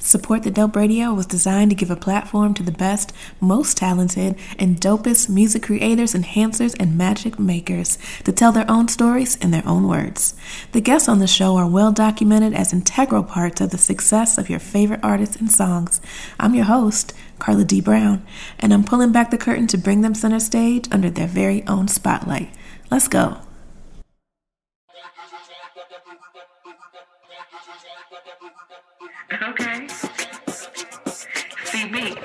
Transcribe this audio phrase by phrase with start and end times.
[0.00, 4.36] Support the Dope Radio was designed to give a platform to the best, most talented,
[4.56, 9.66] and dopest music creators, enhancers, and magic makers to tell their own stories in their
[9.66, 10.36] own words.
[10.70, 14.48] The guests on the show are well documented as integral parts of the success of
[14.48, 16.00] your favorite artists and songs.
[16.38, 17.80] I'm your host, Carla D.
[17.80, 18.24] Brown,
[18.60, 21.88] and I'm pulling back the curtain to bring them center stage under their very own
[21.88, 22.50] spotlight.
[22.88, 23.38] Let's go.
[29.30, 29.86] Okay.
[31.68, 32.16] CB.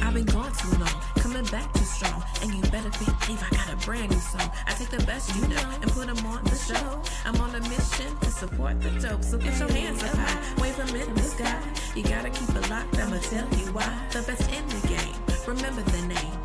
[0.00, 3.72] I've been gone too long, coming back too strong, and you better believe I got
[3.72, 4.48] a brand new song.
[4.68, 7.02] I take the best you know and put them on the show.
[7.24, 10.76] I'm on a mission to support the dope, so get your hands up high, wave
[10.76, 11.60] them in the sky.
[11.96, 14.06] You gotta keep it locked, I'ma tell you why.
[14.12, 16.38] The best in the game, remember the name.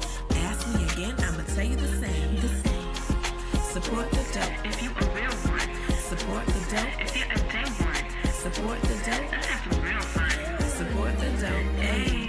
[0.50, 2.36] Ask me again, I'ma tell you the same.
[2.38, 3.62] The same.
[3.62, 5.70] Support the dope, If you a real one,
[6.10, 7.81] support the dope, if you a day
[8.42, 9.44] support the dope,
[10.66, 11.52] support the dope.
[11.78, 12.28] Hey.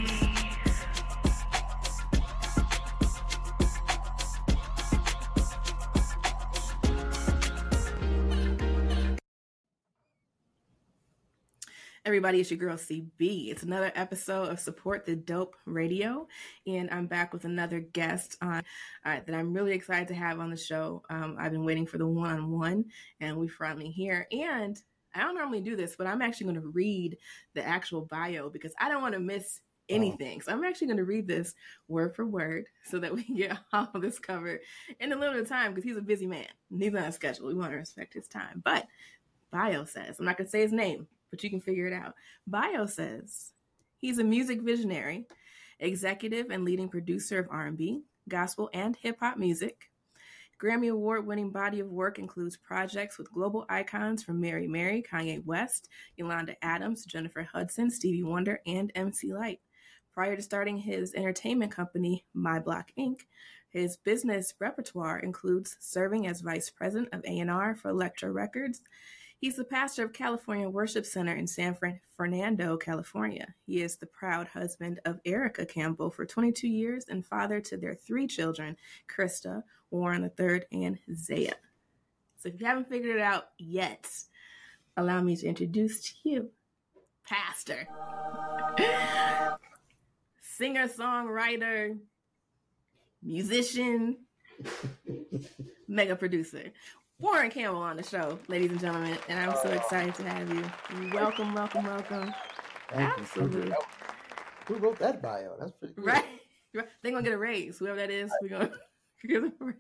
[12.05, 13.49] Everybody, it's your girl CB.
[13.49, 16.29] It's another episode of Support the Dope Radio,
[16.67, 18.63] and I'm back with another guest on
[19.07, 21.05] uh, that I'm really excited to have on the show.
[21.09, 22.85] Um, I've been waiting for the one-on-one,
[23.21, 24.29] and we finally here.
[24.31, 24.77] And
[25.15, 27.17] I don't normally do this, but I'm actually going to read
[27.55, 29.61] the actual bio because I don't want to miss
[29.91, 29.95] oh.
[29.95, 30.41] anything.
[30.41, 31.55] So I'm actually going to read this
[31.89, 34.61] word for word so that we can get all of this covered
[35.01, 36.47] in a little bit of time because he's a busy man.
[36.77, 37.49] He's on a schedule.
[37.49, 38.87] We want to respect his time, but
[39.51, 42.15] bio says I'm not going to say his name but you can figure it out.
[42.47, 43.53] Bio says
[43.99, 45.25] he's a music visionary,
[45.81, 49.91] executive and leading producer of R&B, gospel, and hip hop music.
[50.63, 55.89] Grammy award-winning body of work includes projects with global icons from Mary Mary, Kanye West,
[56.17, 59.59] Yolanda Adams, Jennifer Hudson, Stevie Wonder, and MC Lyte.
[60.15, 63.23] Prior to starting his entertainment company, My Block Inc.,
[63.71, 68.83] his business repertoire includes serving as vice president of A&R for Elektra Records
[69.43, 71.77] He's the pastor of California Worship Center in San
[72.17, 73.53] Fernando, California.
[73.67, 77.97] He is the proud husband of Erica Campbell for 22 years and father to their
[77.97, 78.77] three children,
[79.13, 81.55] Krista, Warryn III, and Zaya.
[82.39, 84.09] So if you haven't figured it out yet,
[84.97, 86.51] allow me to introduce to you
[87.27, 87.89] Pastor,
[90.41, 91.99] singer, songwriter,
[93.21, 94.19] musician,
[95.89, 96.71] mega producer.
[97.21, 101.11] Warryn Campbell on the show, ladies and gentlemen, and I'm so excited to have you.
[101.13, 102.35] Welcome, welcome, welcome.
[102.91, 103.23] Thank you.
[103.23, 103.75] Absolutely.
[104.67, 105.57] Who wrote that bio?
[105.59, 106.05] That's pretty good.
[106.05, 106.25] Right?
[106.75, 106.89] right.
[107.03, 107.79] They're gonna get a raise.
[107.79, 108.71] Whoever that is, we're gonna
[109.31, 109.77] a raise.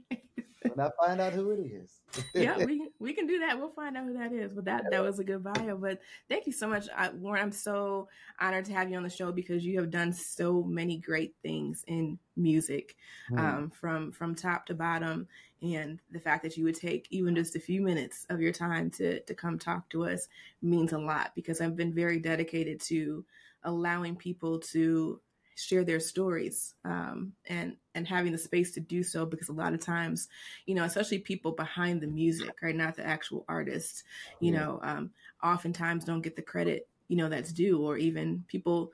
[0.65, 1.91] When I find out who it is.
[2.35, 3.59] yeah, we we can do that.
[3.59, 4.53] We'll find out who that is.
[4.53, 5.77] But that that was a good bio.
[5.77, 7.43] But thank you so much, I, Warryn.
[7.43, 8.09] I'm so
[8.41, 11.85] honored to have you on the show because you have done so many great things
[11.89, 12.97] in music,
[13.29, 13.39] Hmm.
[13.39, 15.27] um, from from top to bottom.
[15.63, 18.91] And the fact that you would take even just a few minutes of your time
[18.93, 20.29] to to come talk to us
[20.61, 23.25] means a lot because I've been very dedicated to
[23.65, 25.21] allowing people to
[25.57, 29.75] share their stories um, and and having the space to do so because a lot
[29.75, 30.29] of times
[30.67, 34.05] you know especially people behind the music right not the actual artists
[34.41, 34.59] you Yeah.
[34.59, 35.11] know um,
[35.43, 38.93] oftentimes don't get the credit you know that's due or even people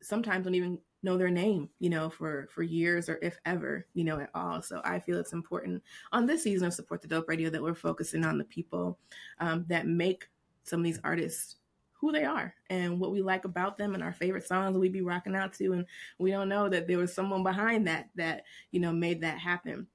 [0.00, 4.04] sometimes don't even know their name you know for for years or if ever you
[4.04, 5.82] know at all so i feel it's important
[6.12, 8.98] on this season of support the dope radio that we're focusing on the people
[9.38, 10.28] um, that make
[10.64, 11.56] some of these artists
[12.00, 15.02] who they are and what we like about them and our favorite songs we be
[15.02, 15.72] rocking out to.
[15.72, 15.84] And
[16.18, 19.86] we don't know that there was someone behind that that you know made that happen.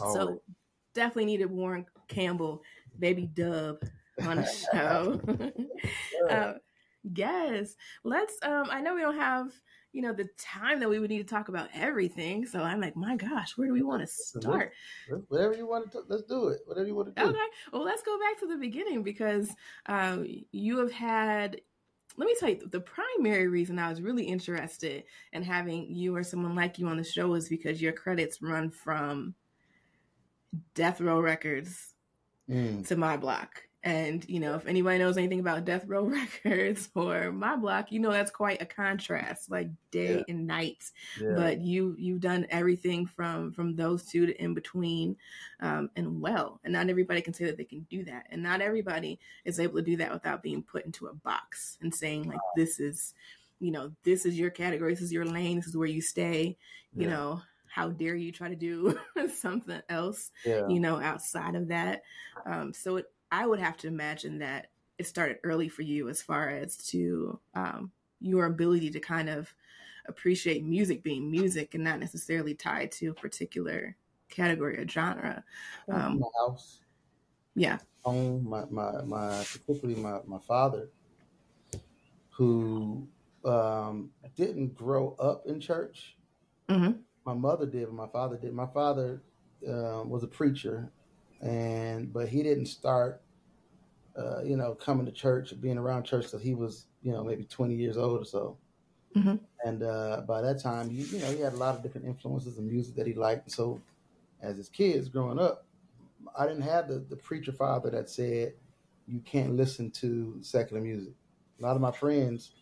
[0.00, 0.14] Always.
[0.14, 0.42] so
[0.94, 2.62] definitely needed warryn campbell
[2.98, 3.82] baby dub
[4.22, 5.20] on the show.
[6.28, 6.54] Uh,
[7.14, 7.76] yes.
[8.04, 9.52] Let's um i know we don't have
[9.92, 12.94] you know the time that we would need to talk about everything so i'm like
[12.94, 14.72] my gosh where do we want to start
[15.28, 16.60] Whatever you want to, let's do it.
[16.66, 17.28] Whatever you want to do.
[17.28, 17.38] Okay.
[17.72, 19.50] Well, let's go back to the beginning because
[19.86, 21.60] um, you have had.
[22.16, 26.22] Let me tell you, the primary reason I was really interested in having you or
[26.22, 29.34] someone like you on the show is because your credits run from
[30.74, 31.94] Death Row Records
[32.50, 32.86] Mm.
[32.88, 33.62] to My Block.
[33.88, 36.04] And, you know, if anybody knows anything about Death Row
[36.44, 40.24] Records or My Block, you know that's quite a contrast, like day Yeah.
[40.34, 40.84] and night
[41.18, 41.32] Yeah.
[41.34, 45.16] but you you've done everything from from those two to in between
[45.60, 48.60] um, and well and not everybody can say that they can do that and not
[48.60, 52.38] everybody is able to do that without being put into a box and saying like
[52.56, 53.14] this is
[53.60, 56.58] you know this is your category this is your lane this is where you stay
[56.94, 57.14] you Yeah.
[57.16, 58.98] know how dare you try to do
[59.34, 60.68] something else yeah.
[60.68, 62.02] you know outside of that
[62.44, 66.20] um, so it, i would have to imagine that it started early for you as
[66.20, 67.90] far as to um,
[68.20, 69.54] your ability to kind of
[70.08, 73.96] appreciate music being music and not necessarily tied to a particular
[74.28, 75.44] category or genre.
[75.88, 76.80] Um, my house,
[77.54, 77.78] yeah.
[78.02, 80.90] home, my, my, my particularly my, my father,
[82.30, 83.06] who
[83.44, 86.16] um, didn't grow up in church.
[86.68, 86.92] hmm
[87.24, 88.52] My mother did, but my father did.
[88.52, 89.22] My father
[89.68, 90.90] um, was a preacher,
[91.40, 93.22] and but he didn't start,
[94.16, 97.44] uh, you know, coming to church being around church till he was, you know, maybe
[97.44, 98.56] twenty years old or so.
[99.16, 99.40] Mhm.
[99.64, 102.58] And uh, by that time, you, you know, he had a lot of different influences
[102.58, 103.50] and music that he liked.
[103.50, 103.80] So,
[104.42, 105.64] as his kids growing up,
[106.38, 108.54] I didn't have the, the preacher father that said
[109.06, 111.14] you can't listen to secular music.
[111.58, 112.52] A lot of my friends,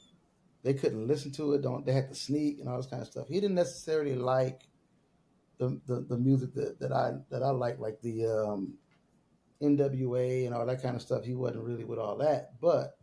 [0.63, 1.63] they couldn't listen to it.
[1.63, 3.29] Don't they had to sneak and all this kind of stuff.
[3.29, 4.63] He didn't necessarily like
[5.59, 8.75] the the, the music that, that I that I like, like the um,
[9.63, 11.25] NWA and all that kind of stuff.
[11.25, 12.97] He wasn't really with all that, but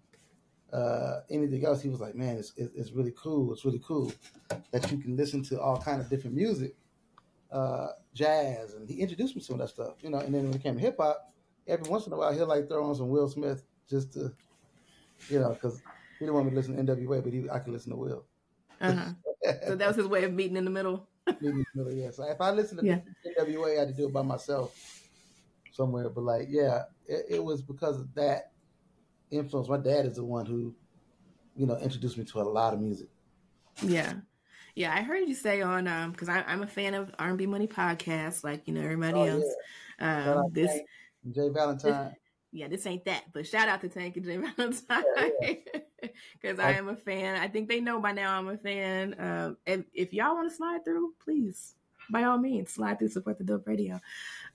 [0.74, 3.54] uh, anything else, he was like, man, it's, it's really cool.
[3.54, 4.12] It's really cool
[4.72, 6.76] that you can listen to all kind of different music,
[7.52, 10.18] uh, jazz, and he introduced me to some of that stuff, you know.
[10.18, 11.30] And then when it came to hip hop,
[11.68, 14.34] every once in a while he'll like throw on some Will Smith just to,
[15.30, 15.80] you know, because
[16.18, 18.26] he didn't want me to listen to NWA, but he, I could listen to Will.
[18.82, 19.12] Uh-huh.
[19.68, 21.08] So that was his way of meeting in the middle.
[21.42, 22.10] Really, yeah.
[22.20, 23.00] If I listened to Yeah.
[23.40, 24.78] NWA, I had to do it by myself
[25.72, 26.10] somewhere.
[26.10, 28.52] But like, yeah, it, it was because of that
[29.32, 29.70] influence.
[29.70, 30.76] My dad is the one who,
[31.56, 33.10] you know, introduced me to a lot of music.
[33.82, 34.14] Yeah.
[34.76, 38.44] Yeah, I heard you say on um because I'm a fan of R&B Money podcast,
[38.44, 39.56] like you know everybody Oh, else.
[40.00, 40.80] Shout Um, this
[41.32, 41.50] J.
[41.50, 42.16] Valentine.
[42.56, 44.38] Yeah, this ain't that, but shout out to Tank and J.
[44.38, 45.04] Valentine
[46.40, 47.36] because I am a fan.
[47.36, 49.16] I think they know by now I'm a fan.
[49.18, 51.74] Um, and if y'all want to slide through, please,
[52.12, 54.00] by all means, slide through support the Dope Radio.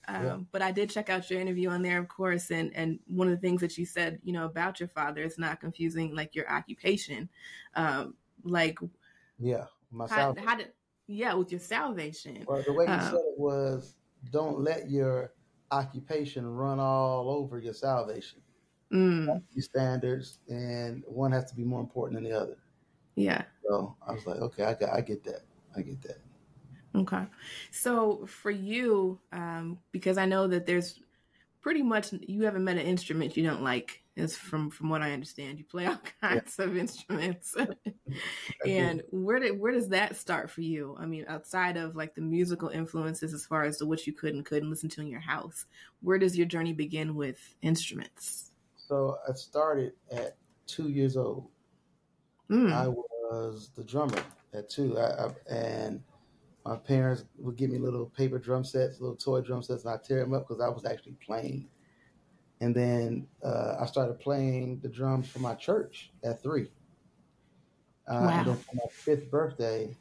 [0.07, 0.37] Um, Yeah.
[0.53, 3.31] But I did check out your interview on there, of course, and and one of
[3.33, 6.49] the things that you said, you know, about your father is not confusing like your
[6.49, 7.27] occupation,
[7.75, 8.13] um,
[8.45, 8.79] like
[9.37, 10.71] Yeah, my how, how did
[11.07, 12.45] yeah with your salvation.
[12.47, 13.95] Well, the way he Um, said it was,
[14.31, 15.33] don't let your
[15.71, 18.41] occupation run all over your salvation.
[18.93, 22.57] Mm, These standards, and one has to be more important than the other.
[23.15, 23.43] yeah.
[23.67, 25.41] So I was like, okay, I got, I get that,
[25.77, 26.17] I get that.
[26.95, 27.23] Okay.
[27.71, 30.99] So for you, um, because I know that there's
[31.61, 35.11] pretty much you haven't met an instrument you don't like, is from from what I
[35.11, 35.57] understand.
[35.57, 37.55] You play all kinds of instruments.
[38.65, 40.95] and where did where does that start for you?
[40.99, 44.33] I mean, outside of like the musical influences as far as to what you could
[44.33, 45.65] and couldn't listen to in your house,
[46.01, 48.51] where does your journey begin with instruments?
[48.75, 50.35] So I started at
[50.67, 51.47] two years old.
[52.49, 52.73] Mm.
[52.73, 54.23] I was the drummer
[54.53, 56.01] at two, I, I, and
[56.65, 59.97] my parents would give me little paper drum sets, little toy drum sets, and I
[59.97, 61.67] tear them up because I was actually playing.
[62.61, 66.69] And then uh, I started playing the drums for my church at three.
[68.07, 68.29] Uh, Wow.
[68.35, 69.97] And then for my fifth birthday,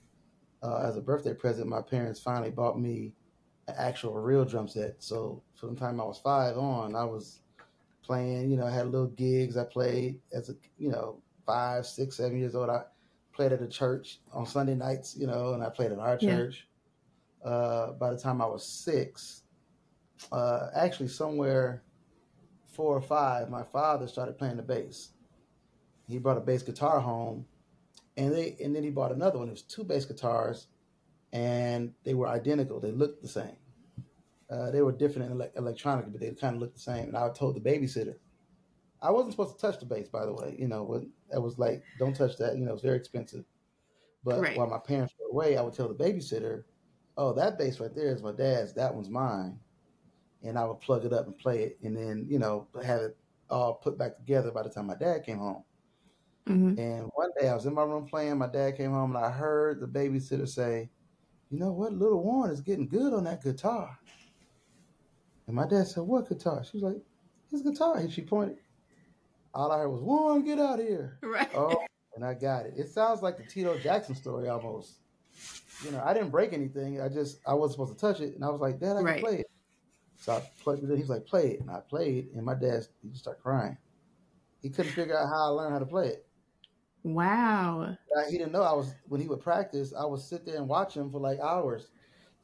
[0.63, 3.15] uh, as a birthday present, my parents finally bought me
[3.69, 4.97] an actual real drum set.
[5.03, 7.41] So from the time I was five on, I was
[8.03, 8.51] playing.
[8.51, 9.57] You know, I had little gigs.
[9.57, 12.71] I played as a you know five, six, seven years old.
[12.71, 12.85] I
[13.33, 15.17] played at a church on Sunday nights.
[15.17, 16.35] You know, and I played at our Yeah.
[16.37, 16.69] church.
[17.45, 19.45] Uh, by the time I was six,
[20.33, 21.83] uh, actually somewhere
[22.79, 25.11] four or five, my father started playing the bass.
[26.07, 27.45] He brought a bass guitar home,
[28.17, 29.49] and they and then he bought another one.
[29.49, 30.69] It was two bass guitars,
[31.33, 32.79] and they were identical.
[32.79, 33.57] They looked the same.
[34.49, 37.09] Uh, they were different in ele- electronically, but they kind of looked the same.
[37.09, 38.15] And I told the babysitter,
[39.03, 40.55] I wasn't supposed to touch the bass, by the way.
[40.57, 42.57] You know, that was like, don't touch that.
[42.57, 43.45] You know, it's very expensive.
[44.25, 44.57] But Right.
[44.57, 46.63] while my parents were away, I would tell the babysitter,
[47.17, 48.73] oh, that bass right there is my dad's.
[48.75, 49.59] That one's mine.
[50.43, 53.17] And I would plug it up and play it, and then you know have it
[53.51, 55.65] all put back together by the time my dad came home.
[56.47, 58.39] hmm And one day I was in my room playing.
[58.39, 60.91] My dad came home and I heard the babysitter say,
[61.51, 61.93] "You know what?
[61.93, 63.99] Little Warryn is getting good on that guitar."
[65.47, 67.03] And my dad said, "What guitar?" She was like,
[67.51, 68.59] "His guitar." And she pointed.
[69.55, 71.49] All I heard was, "Warryn, get out here!" Right.
[71.55, 72.75] Oh, and I got it.
[72.77, 75.01] It sounds like the Tito Jackson story almost.
[75.85, 77.01] You know, I didn't break anything.
[77.01, 79.05] I just I wasn't supposed to touch it, and I was like, "Dad, I can
[79.05, 79.21] Right.
[79.21, 79.47] play it."
[80.19, 80.97] So I plugged it in.
[80.97, 82.31] He was like, "Play it," and I played.
[82.35, 83.77] And my dad he just started crying.
[84.61, 86.27] He couldn't figure out how I learned how to play it.
[87.05, 87.97] Wow.
[88.29, 89.95] He didn't know I was when he would practice.
[89.95, 91.89] I would sit there and watch him for like hours.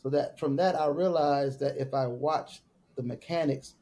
[0.03, 2.63] So that from that I realized that if I watched
[2.95, 3.75] the mechanics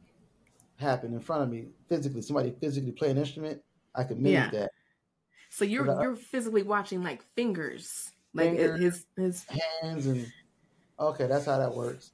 [0.76, 3.62] happen in front of me physically, somebody physically play an instrument,
[3.94, 4.60] I could mimic Yeah.
[4.60, 4.70] that.
[5.50, 8.80] So you're I- you're physically watching like fingers, like Fingers.
[8.80, 9.44] his his.
[9.82, 10.32] Hands and
[10.98, 12.11] okay, that's how that works.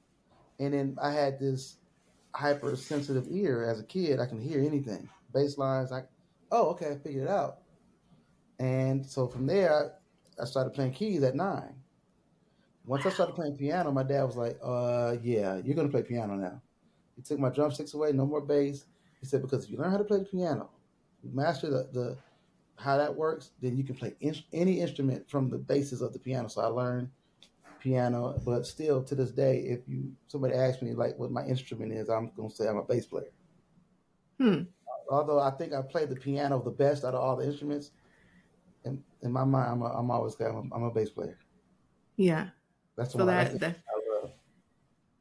[0.59, 1.77] And then I had this
[2.33, 4.19] hypersensitive ear as a kid.
[4.19, 5.91] I can hear anything, bass lines.
[5.91, 6.03] I
[6.51, 7.59] oh, okay, I figured it out.
[8.59, 9.93] And so from there,
[10.37, 11.75] I, I started playing keys at nine.
[12.85, 16.35] Once I started playing piano, my dad was like, uh, yeah, you're gonna play piano
[16.35, 16.61] now.
[17.15, 18.85] He took my drumsticks away, no more bass.
[19.19, 20.69] He said, because if you learn how to play the piano,
[21.23, 22.17] master the, the
[22.77, 26.19] how that works, then you can play in, any instrument from the basis of the
[26.19, 26.47] piano.
[26.47, 27.09] So I learned
[27.79, 31.93] piano, but still to this day, if you somebody asks me like what my instrument
[31.93, 33.31] is, I'm gonna say I'm a bass player.
[34.39, 34.63] Hmm.
[35.09, 37.91] Although I think I play the piano the best out of all the instruments,
[38.85, 41.37] in, in my mind, I'm, a, I'm always I'm a, I'm a bass player.
[42.15, 42.49] Yeah.
[42.95, 43.77] That's So that, that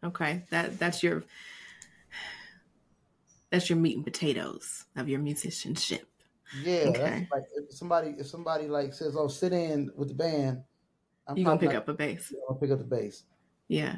[0.05, 0.45] okay.
[0.51, 1.25] That that's your
[3.51, 6.07] that's your meat and potatoes of your musicianship.
[6.63, 7.29] Yeah, Okay.
[7.31, 10.63] like if somebody if somebody like says, "Oh, sit in with the band,"
[11.29, 12.33] I'm You're gonna pick not up a bass.
[12.49, 13.25] gonna pick up the bass.
[13.69, 13.97] Yeah.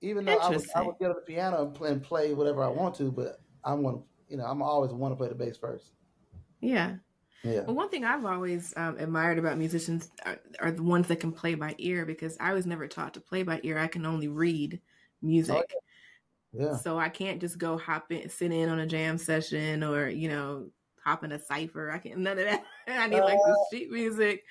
[0.00, 2.64] Even though I would, I would get on the piano and play, and play whatever
[2.64, 5.58] I want to, but I'm gonna, you know, I'm always want to play the bass
[5.58, 5.92] first.
[6.60, 6.96] Yeah.
[7.42, 11.20] Yeah, Well, one thing I've always um, admired about musicians are, are the ones that
[11.20, 13.78] can play by ear because I was never taught to play by ear.
[13.78, 14.78] I can only read
[15.22, 15.72] music.
[16.52, 20.06] yeah, So I can't just go hop in, sit in on a jam session or,
[20.10, 20.68] you know,
[21.22, 21.90] in a cipher.
[21.90, 22.64] I can't, none of that.
[22.88, 24.44] I need like the sheet music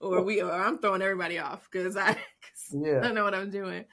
[0.00, 2.16] or we, or I'm throwing everybody off because I
[2.72, 3.00] yeah.
[3.00, 3.84] don't know what I'm doing.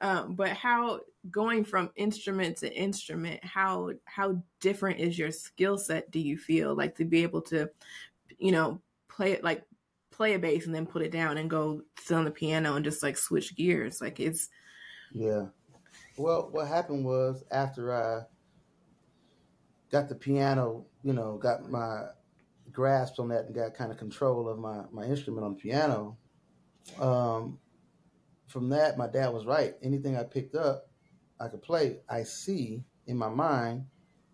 [0.00, 6.10] Um, but how going from instrument to instrument, how, how different is your skill set?
[6.10, 7.70] Do you feel like to be able to,
[8.38, 9.64] you know, play it like
[10.10, 12.84] play a bass and then put it down and go sit on the piano and
[12.84, 14.00] just like switch gears?
[14.00, 14.48] Like it's,
[15.12, 15.46] Yeah.
[16.16, 18.22] Well, what happened was after I
[19.92, 22.06] got the piano, you know, got my
[22.72, 26.18] grasp on that and got kind of control of my, my instrument on the piano.
[26.98, 27.58] Um,
[28.48, 29.74] from that, my dad was right.
[29.82, 30.90] Anything I picked up,
[31.40, 32.00] I could play.
[32.08, 33.86] I see in my mind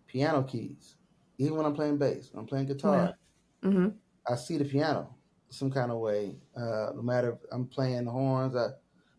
[0.07, 0.95] piano keys.
[1.37, 3.15] Even when I'm playing bass, when I'm playing guitar,
[3.63, 3.89] hmm
[4.27, 5.15] I see the piano
[5.49, 6.37] some kind of way.
[6.55, 8.69] Uh, no matter if I'm playing the horns, I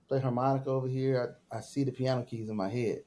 [0.08, 1.36] play harmonica over here.
[1.52, 3.02] I, I see the piano keys in my head,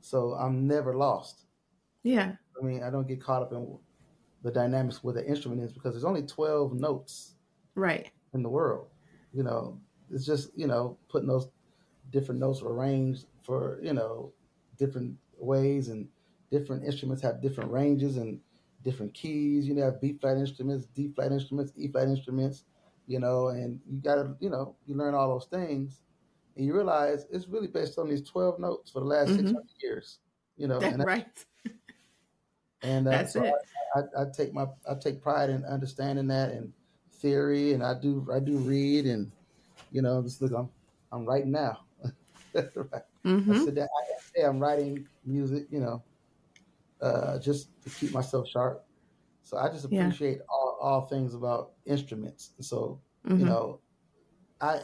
[0.00, 1.46] so I'm never lost.
[2.02, 3.78] yeah, I mean, I don't get caught up in
[4.42, 7.36] the dynamics where the instrument is because there's only 12 notes
[7.74, 8.10] right.
[8.34, 8.88] in the world.
[9.32, 11.48] You know, it's just you know putting those
[12.10, 14.32] different notes arranged for you know
[14.78, 16.08] different ways and
[16.50, 18.40] different instruments have different ranges and
[18.82, 19.66] different keys.
[19.68, 22.64] You know, have B flat instruments, D flat instruments, E flat instruments.
[23.06, 26.00] You know, and you gotta you know you learn all those things,
[26.56, 29.36] and you realize it's really based on these 12 notes for the last Mhm.
[29.36, 30.18] 600 years.
[30.56, 31.44] You know, That's and right.
[32.82, 33.54] and uh, That's so it.
[33.96, 36.72] I, I, I take my I take pride in understanding that and
[37.12, 39.32] theory, and I do I do read, and
[39.90, 40.70] you know, just look, I'm
[41.12, 41.80] I'm writing now.
[42.54, 43.02] Right.
[43.24, 43.88] hmm I sit down,
[44.36, 46.02] I, I'm writing music, you know,
[47.00, 48.84] uh, just to keep myself sharp.
[49.42, 50.00] So I just Yeah.
[50.00, 52.52] appreciate all, all things about instruments.
[52.60, 53.80] So hmm you know,
[54.60, 54.82] I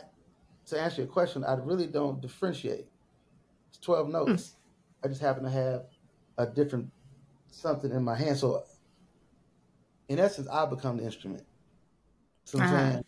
[0.66, 2.88] to answer your question, I really don't differentiate.
[3.70, 4.56] It's twelve notes.
[5.04, 5.86] I just happen to have
[6.38, 6.90] a different
[7.56, 8.36] something in my hand.
[8.36, 8.64] So
[10.08, 11.44] in essence, I become the instrument.
[12.44, 12.66] So I'm Ah.
[12.66, 13.04] saying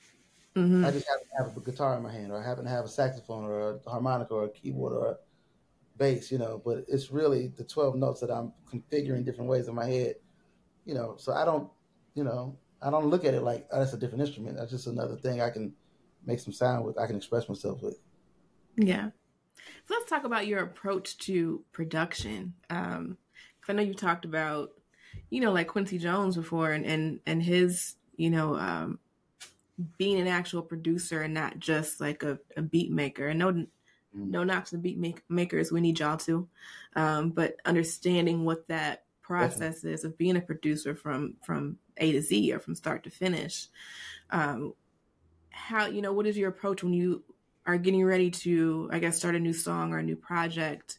[0.57, 2.71] hmm I just happen to have a guitar in my hand, or I happen to
[2.71, 5.19] have a saxophone, or a harmonica, or a keyboard, or a
[5.99, 6.33] bass.
[6.33, 9.87] You know, but it's really the twelve notes that I'm configuring different ways in my
[9.87, 10.17] head.
[10.87, 11.71] You know, so I don't,
[12.15, 14.57] you know, I don't look at it like oh, that's a different instrument.
[14.59, 15.75] That's just another thing I can
[16.27, 16.99] make some sound with.
[16.99, 18.01] I can express myself with.
[18.77, 19.11] Yeah.
[19.87, 22.55] So let's talk about your approach to production.
[22.71, 23.19] Um,
[23.69, 24.71] I know you talked about,
[25.31, 28.99] you know, like Quincy Jones before, and and and his, you know, um,
[29.97, 33.29] being an actual producer and not just like a, a beat maker.
[33.29, 33.67] And no,
[34.13, 35.71] no knocks to beat make, makers.
[35.71, 36.49] We need y'all to,
[36.97, 42.23] um, but understanding what that process is of being a producer from from A to
[42.23, 43.69] Z or from start to finish.
[44.31, 44.75] Um,
[45.51, 47.23] how you know what is your approach when you
[47.67, 50.99] are getting ready to, I guess, start a new song or a new project?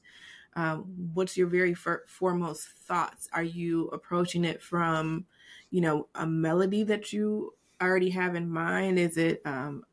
[0.60, 3.30] Um, what's your very fir- foremost thoughts?
[3.32, 5.26] Are you approaching it from,
[5.72, 9.00] you know, a melody that you already have in mind?
[9.00, 9.86] Is it um,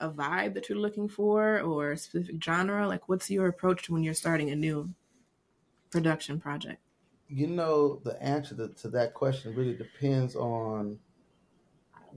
[0.00, 2.88] a vibe that you're looking for or a specific genre?
[2.88, 4.92] Like, what's your approach when you're starting a new
[5.92, 6.80] production project?
[7.28, 10.98] You know, the answer to, to that question really depends on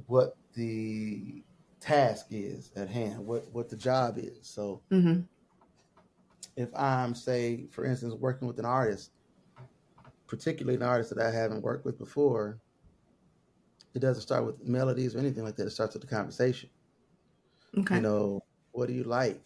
[0.07, 1.43] what the
[1.79, 4.39] task is at hand, what what the job is.
[4.41, 5.22] So Mm-hmm.
[6.56, 9.12] If I'm, say, for instance, working with an artist,
[10.27, 12.60] particularly an artist that I haven't worked with before,
[13.94, 15.67] it doesn't start with melodies or anything like that.
[15.67, 16.70] It starts with the conversation.
[17.77, 17.96] Okay.
[17.96, 18.41] You know,
[18.72, 19.41] what do you like?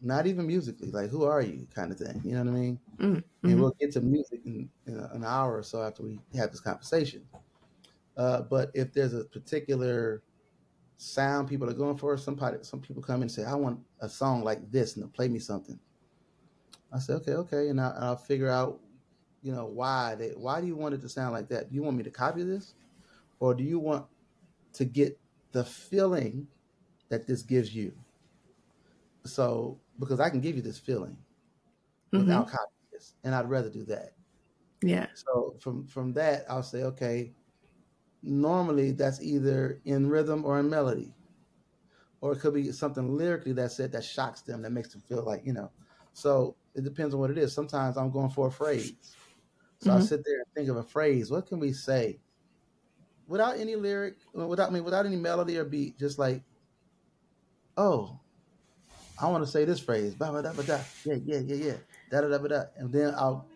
[0.00, 2.20] Not even musically, like who are you, kind of thing.
[2.24, 2.80] You know what I mean?
[2.98, 3.60] Mm, And mhm.
[3.60, 7.26] we'll get to music in, in an hour or so after we have this conversation.
[8.16, 10.22] Uh, but if there's a particular
[10.96, 14.08] sound people are going for, somebody, some people come in and say, "I want a
[14.08, 15.78] song like this," and they'll play me something.
[16.94, 18.80] I say, "Okay, okay," and, I, and I'll figure out,
[19.42, 21.70] you know, why they, why do you want it to sound like that?
[21.70, 22.76] Do you want me to copy this,
[23.40, 24.08] or do you want
[24.74, 25.20] to get
[25.52, 26.48] the feeling
[27.10, 27.96] that this gives you?
[29.24, 31.16] So, because I can give you this feeling
[32.12, 32.20] Mhm.
[32.20, 34.14] without copying this, and I'd rather do that.
[34.82, 35.08] Yeah.
[35.14, 37.34] So from from that, I'll say, okay,
[38.22, 41.14] normally that's either in rhythm or in melody,
[42.20, 45.22] or it could be something lyrically that said that shocks them, that makes them feel
[45.24, 45.70] like you know.
[46.14, 47.52] So it depends on what it is.
[47.52, 49.16] Sometimes I'm going for a phrase,
[49.78, 50.08] so I Mhm.
[50.08, 51.30] sit there and think of a phrase.
[51.30, 52.20] What can we say
[53.26, 55.98] without any lyric, without I mean, without any melody or beat?
[55.98, 56.42] Just like,
[57.76, 58.20] oh,
[59.18, 61.76] I want to say this phrase, ba ba da ba da, yeah, yeah, yeah, yeah,
[62.10, 63.46] da da da ba da, and then I'll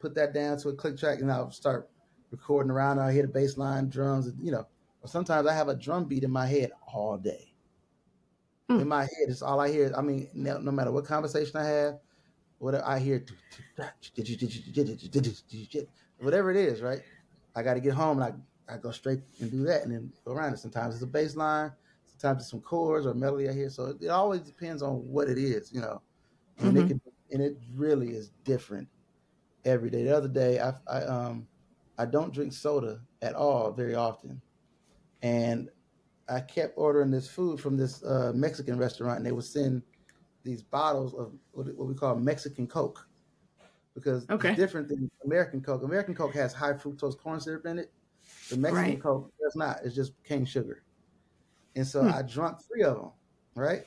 [0.00, 1.90] put that down to a click track and I'll start
[2.30, 2.98] recording around.
[2.98, 4.66] I'll hear the bass line, drums, you know.
[5.02, 7.53] Or sometimes I have a drum beat in my head all day.
[8.68, 8.80] Hmm.
[8.80, 9.92] In my head, it's all I hear.
[9.96, 11.98] I mean, no, no matter what conversation I have,
[12.58, 13.24] whatever I hear,
[16.18, 17.02] whatever it is, right?
[17.54, 20.12] I got to get home and I, I go straight and do that and then
[20.24, 20.58] go around it.
[20.58, 21.72] Sometimes it's a bass line,
[22.06, 23.70] sometimes it's some chords or melody I hear.
[23.70, 26.02] So it, it always depends on what it is, you know.
[26.58, 26.78] And Mhm.
[26.78, 27.00] it can,
[27.32, 28.88] and it really is different
[29.64, 30.04] every day.
[30.04, 31.48] The other day, I, I um
[31.98, 34.42] I don't drink soda at all very often,
[35.22, 35.70] and
[36.28, 39.82] I kept ordering this food from this uh, Mexican restaurant, and they would send
[40.42, 43.06] these bottles of what, what we call Mexican Coke
[43.94, 44.50] because Okay.
[44.50, 45.82] it's different than American Coke.
[45.82, 47.92] American Coke has high fructose corn syrup in it.
[48.50, 49.00] The Mexican Right.
[49.02, 49.78] Coke does not.
[49.84, 50.82] It's just cane sugar.
[51.76, 52.08] And so Hmm.
[52.08, 53.10] I drunk three of them,
[53.54, 53.86] right?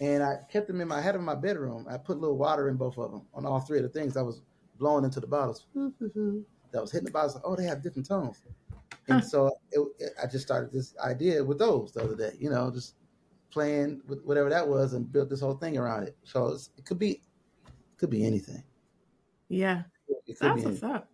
[0.00, 1.86] And I kept them in my head in my bedroom.
[1.88, 4.16] I put a little water in both of them on all three of the things.
[4.16, 4.42] I was
[4.78, 5.66] blowing into the bottles.
[6.72, 7.38] That was hitting the bottles.
[7.44, 8.42] Oh, they have different tones.
[9.08, 9.28] And Huh.
[9.30, 12.36] so it, it, I just started this idea with those the other day.
[12.38, 12.96] You know, just
[13.50, 16.16] playing with whatever that was and built this whole thing around it.
[16.24, 17.22] So it's, it could be, it
[17.98, 18.64] could be anything.
[19.48, 19.84] Yeah.
[20.26, 21.10] It could That's be what's up.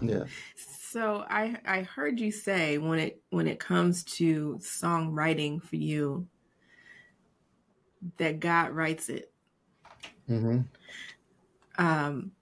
[0.00, 0.24] Yeah.
[0.56, 6.28] So I I heard you say when it when it comes to songwriting for you
[8.16, 9.32] that God writes it.
[10.28, 10.60] hmm
[11.78, 12.32] Um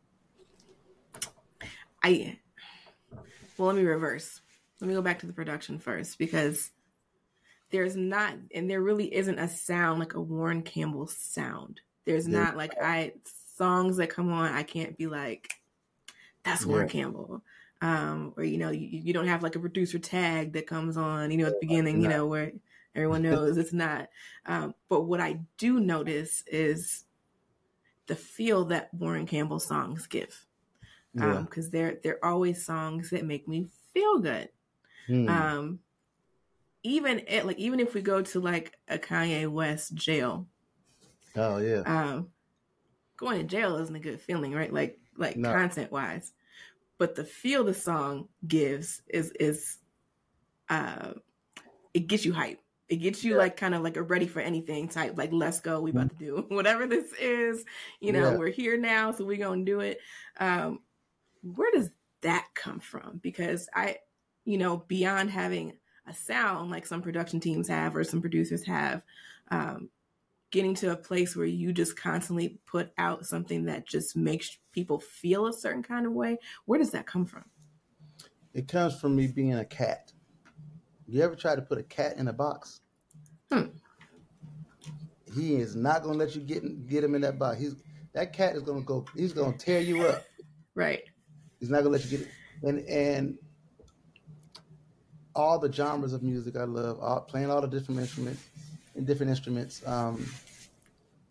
[2.03, 2.39] I
[3.59, 4.41] well let me reverse.
[4.81, 6.71] Let me go back to the production first because
[7.71, 11.81] there's not and there really isn't a sound like a Warryn Campbell sound.
[12.05, 13.15] There's There- not like I
[13.57, 15.55] songs that come on I can't be like
[16.45, 17.43] that's Warryn Campbell.
[17.81, 21.31] Um or you know you, you don't have like a producer tag that comes on
[21.31, 22.53] you know at the beginning you know where
[22.95, 24.09] everyone knows it's not.
[24.45, 27.05] Um but what I do notice is
[28.07, 30.47] the feel that Warryn Campbell songs give
[31.15, 31.39] Yeah.
[31.39, 34.51] um because they're they're always songs that make me feel good
[35.07, 35.29] Hmm.
[35.29, 35.79] um
[36.83, 40.47] even it, like even if we go to like a kanye west jail
[41.37, 41.83] oh yeah.
[41.87, 42.29] um
[43.17, 45.53] going to jail isn't a good feeling right like like No.
[45.53, 46.33] content wise
[46.99, 49.79] but the feel the song gives is is
[50.69, 51.13] uh
[51.95, 53.39] it gets you hype it gets you Yeah.
[53.39, 56.17] like kind of like a ready for anything type like let's go we about to
[56.17, 57.65] do whatever this is
[58.01, 58.37] you know Yeah.
[58.37, 59.99] we're here now so we're gonna do it
[60.39, 60.81] um
[61.43, 61.91] where does
[62.23, 63.97] that come from because i
[64.47, 65.75] you know beyond having
[66.09, 69.03] a sound like some production teams have or some producers have
[69.51, 69.91] um
[70.53, 75.01] getting to a place where you just constantly put out something that just makes people
[75.01, 77.45] feel a certain kind of way where does that come from
[78.55, 80.13] It comes from me being a cat.
[81.09, 82.81] You ever try to put a cat in a box?
[83.53, 83.67] Hmm.
[85.35, 87.59] He is not gonna let you get get him in that box.
[87.61, 87.77] He's
[88.15, 89.05] that cat is gonna go.
[89.15, 90.25] He's gonna tear you up.
[90.75, 91.03] right
[91.61, 92.33] He's not gonna let you get it.
[92.63, 93.39] And and
[95.37, 98.43] all the genres of music I love, all, playing all the different instruments
[98.95, 99.87] and different instruments.
[99.87, 100.27] Um,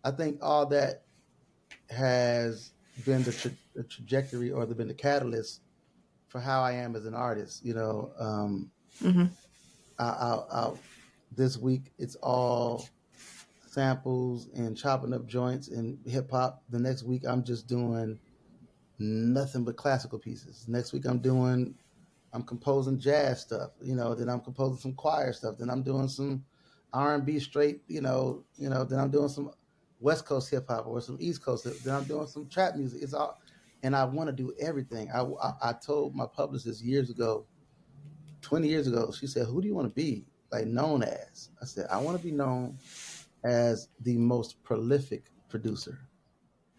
[0.04, 1.02] I think all that
[1.90, 2.70] has
[3.04, 5.60] been the, tra- the trajectory or the, been the catalyst
[6.28, 7.64] for how I am as an artist.
[7.64, 9.24] You know, um, hmm
[9.98, 10.72] I, I, I,
[11.34, 12.88] this week it's all
[13.66, 16.62] samples and chopping up joints and hip hop.
[16.70, 18.18] The next week I'm just doing
[18.98, 20.66] nothing but classical pieces.
[20.68, 21.74] Next week I'm doing,
[22.36, 23.72] I'm composing jazz stuff.
[23.82, 25.56] You know, then I'm composing some choir stuff.
[25.58, 26.44] Then I'm doing some
[26.92, 27.82] R and B straight.
[27.88, 28.84] You know, you know.
[28.84, 29.50] Then I'm doing some
[30.00, 31.66] West Coast hip hop or some East Coast.
[31.84, 33.02] Then I'm doing some trap music.
[33.02, 33.40] It's all,
[33.82, 35.10] and I want to do everything.
[35.12, 37.46] I, I I told my publicist years ago
[38.42, 41.50] 20 years ago, she said, Who do you want to be like known as?
[41.60, 42.78] I said, I want to be known
[43.44, 45.98] as the most prolific producer,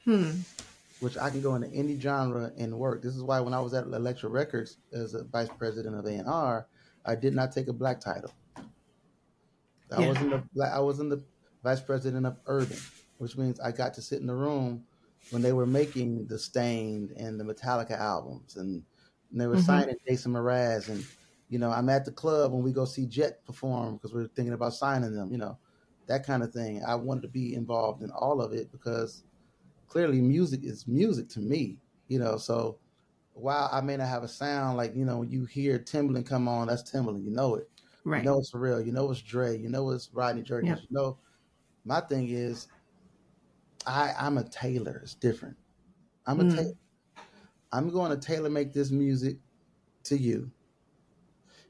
[0.05, 0.31] hmm
[0.99, 3.01] which I can go into any genre and work.
[3.03, 6.69] This is why when I was at Elektra Records as a vice president of A&R,
[7.05, 8.35] I did not take a black title.
[9.91, 10.01] I Yeah.
[10.01, 11.25] wasn't the I wasn't the
[11.63, 12.77] vice president of urban,
[13.17, 14.87] which means I got to sit in the room
[15.29, 18.85] when they were making the Staind and the Metallica albums, and,
[19.31, 19.57] and they were Mhm.
[19.57, 21.07] signing Jason Mraz, and
[21.47, 24.53] you know I'm at the club when we go see Jet perform because we're thinking
[24.53, 25.57] about signing them, you know,
[26.07, 26.83] that kind of thing.
[26.83, 29.23] I wanted to be involved in all of it because
[29.87, 32.37] clearly music is music to me, you know.
[32.37, 32.79] So
[33.33, 36.67] while I may not have a sound like you know you hear Timbaland come on,
[36.67, 37.69] that's Timbaland, you know it.
[38.03, 38.23] Right.
[38.23, 38.81] You know it's for real.
[38.81, 39.57] You know it's Dre.
[39.57, 40.79] You know it's Rodney Jerkins.
[40.79, 40.85] Yeah.
[40.89, 41.17] You know,
[41.85, 42.67] my thing is,
[43.85, 44.99] I I'm a tailor.
[45.03, 45.57] It's different.
[46.25, 46.55] I'm a Mm.
[46.55, 46.73] tailor.
[47.73, 49.37] I'm going to tailor make this music
[50.05, 50.49] to you.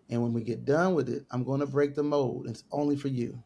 [0.10, 2.48] And when we get done with it, I'm going to break the mold.
[2.48, 3.42] It's only for you,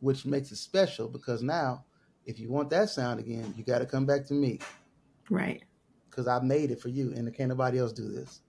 [0.00, 1.84] which makes it special because now,
[2.26, 4.58] if you want that sound again, you got to come back to me
[5.30, 5.62] Right.
[6.10, 8.42] because I made it for you, and can't nobody else do this.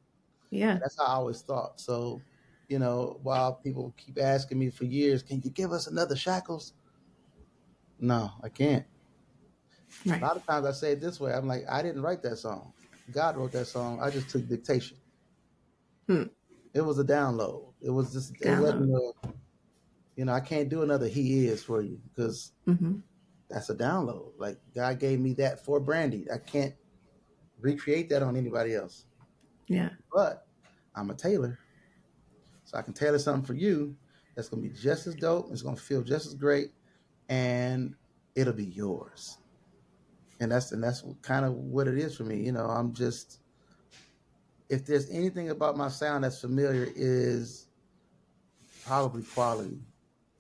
[0.50, 0.78] Yeah.
[0.82, 1.80] That's how I always thought.
[1.80, 2.22] So,
[2.68, 6.74] you know, while people keep asking me for years, can you give us another Shackles?
[8.00, 8.86] No, I can't.
[10.06, 12.38] A lot of times I say it this way I'm like, I didn't write that
[12.38, 12.74] song.
[13.12, 14.00] God wrote that song.
[14.02, 14.98] I just took dictation.
[16.08, 16.24] Hmm.
[16.74, 17.74] It was a download.
[17.82, 19.30] It was just, it wasn't a,
[20.16, 22.98] you know, I can't do another He Is for you because hmm
[23.50, 24.32] that's a download.
[24.38, 26.26] Like, God gave me that for Brandy.
[26.34, 26.74] I can't
[27.60, 29.06] recreate that on anybody else.
[29.68, 29.90] Yeah.
[30.14, 30.48] but
[30.96, 31.60] I'm a tailor.
[32.64, 33.96] So I can tailor something for you
[34.36, 35.50] that's going to be just as dope.
[35.52, 36.72] It's going to feel just as great,
[37.30, 37.96] and
[38.36, 39.38] it'll be yours.
[40.40, 42.38] And that's and that's kind of what it is for me.
[42.38, 43.40] You know, I'm just
[44.70, 47.68] if there's anything about my sound that's familiar is
[48.86, 49.80] probably quality.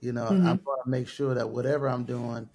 [0.01, 0.45] You know, Mhm.
[0.45, 2.47] I'm to make sure that whatever I'm doing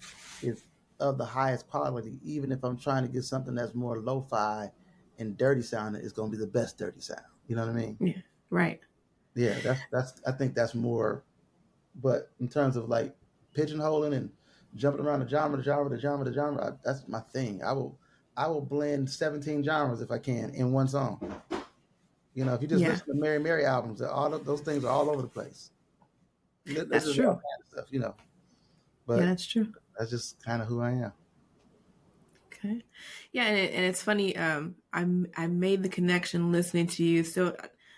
[0.43, 0.63] is
[0.99, 4.71] of the highest quality, even if I'm trying to get something that's more lo-fi
[5.19, 7.21] and dirty sounding, it's going to be the best dirty sound.
[7.47, 7.97] You know what I mean?
[7.99, 8.21] Yeah.
[8.49, 8.79] Right.
[9.35, 10.21] Yeah, that's that's.
[10.27, 11.23] I think that's more.
[12.01, 13.15] But in terms of like
[13.55, 14.29] pigeonholing and
[14.75, 17.63] jumping around the genre, the genre, the genre, the genre, I, that's my thing.
[17.63, 17.97] I will,
[18.37, 21.41] I will blend seventeen genres if I can in one song.
[22.35, 22.89] You know, if you just Yeah.
[22.89, 25.71] listen to Mary Mary albums, all of those things are all over the place.
[26.65, 27.25] That's true.
[27.25, 28.15] kind of stuff, you know.
[29.05, 29.67] But yeah, that's true.
[29.97, 31.13] That's just kind of who I am.
[32.53, 32.83] Okay.
[33.31, 34.35] Yeah, and, it, and it's funny.
[34.35, 37.23] Um, I I made the connection listening to you.
[37.23, 37.55] So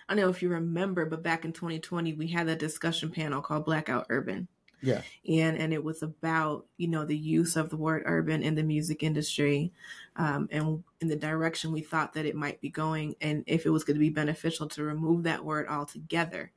[0.07, 3.41] I don't know if you remember, but back in 2020, we had that discussion panel
[3.41, 4.47] called Blackout Urban.
[4.81, 5.01] Yeah.
[5.27, 8.61] and and it was about you know the use of the word urban in the
[8.61, 9.71] music industry
[10.15, 13.71] um, and in the direction we thought that it might be going and if it
[13.71, 16.51] was going to be beneficial to remove that word altogether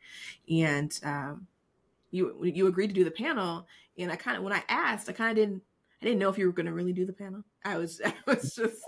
[0.51, 1.47] and um,
[2.11, 3.67] you you agreed to do the panel
[3.99, 5.63] and i kind of when i asked i kind of didn't
[6.01, 8.15] i didn't know if you were going to really do the panel i was i
[8.27, 8.83] was just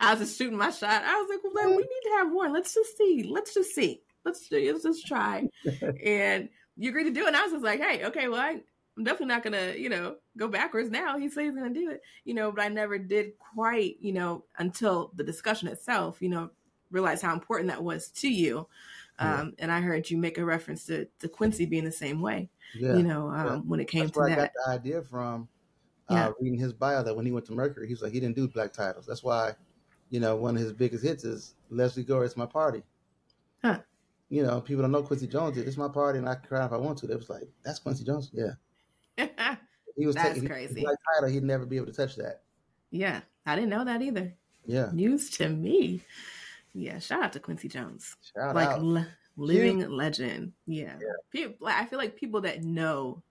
[0.00, 2.32] i was just shooting my shot i was like well then we need to have
[2.32, 5.46] one let's just see let's just see let's let's just try
[6.04, 6.48] and
[6.80, 7.28] you agreed to do it.
[7.28, 8.58] And I was just like, hey, okay, well, I,
[8.96, 11.18] I'm definitely not gonna, you know, go backwards now.
[11.18, 14.44] He said he's gonna do it, you know, but I never did quite, you know,
[14.58, 16.50] until the discussion itself, you know,
[16.90, 18.66] realize how important that was to you.
[19.20, 19.40] Yeah.
[19.40, 22.48] Um, and I heard you make a reference to, to Quincy being the same way,
[22.74, 23.56] Yeah, you know, um, Yeah.
[23.58, 24.52] when it came that's to where I that.
[24.54, 25.48] got the idea from.
[26.08, 26.32] Uh, Yeah.
[26.40, 28.48] reading his bio that when he went to Mercury, he was like he didn't do
[28.48, 29.06] black titles.
[29.06, 29.52] That's why,
[30.08, 32.24] you know, one of his biggest hits is Lesley Gore.
[32.24, 32.82] It's my party.
[33.62, 33.80] Huh.
[34.30, 35.68] You know, people don't know Quincy Jones did.
[35.68, 37.06] It's my party, and I can cry if I want to.
[37.06, 38.52] They was like, "That's Quincy Jones." Yeah,
[39.96, 40.80] he was That's taking crazy.
[40.82, 42.42] Black title, he'd never be able to touch that.
[42.90, 44.32] yeah, I didn't know that either.
[44.66, 46.02] Yeah, News to me.
[46.74, 48.16] Yeah, shout out to Quincy Jones.
[48.36, 50.52] shout like le- living legend.
[50.66, 50.96] Yeah.
[51.30, 53.22] People, like, I feel like people that know,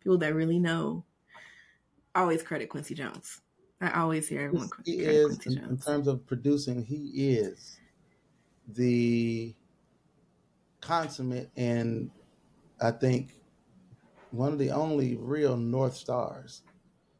[0.00, 1.04] people that really know,
[2.14, 3.40] always credit Quincy Jones.
[3.80, 6.84] I always hear everyone he credit is Quincy in, in terms of producing.
[6.84, 7.80] He is
[8.68, 9.54] the
[10.80, 12.10] consummate and
[12.80, 13.36] I think
[14.30, 16.62] one of the only real North Stars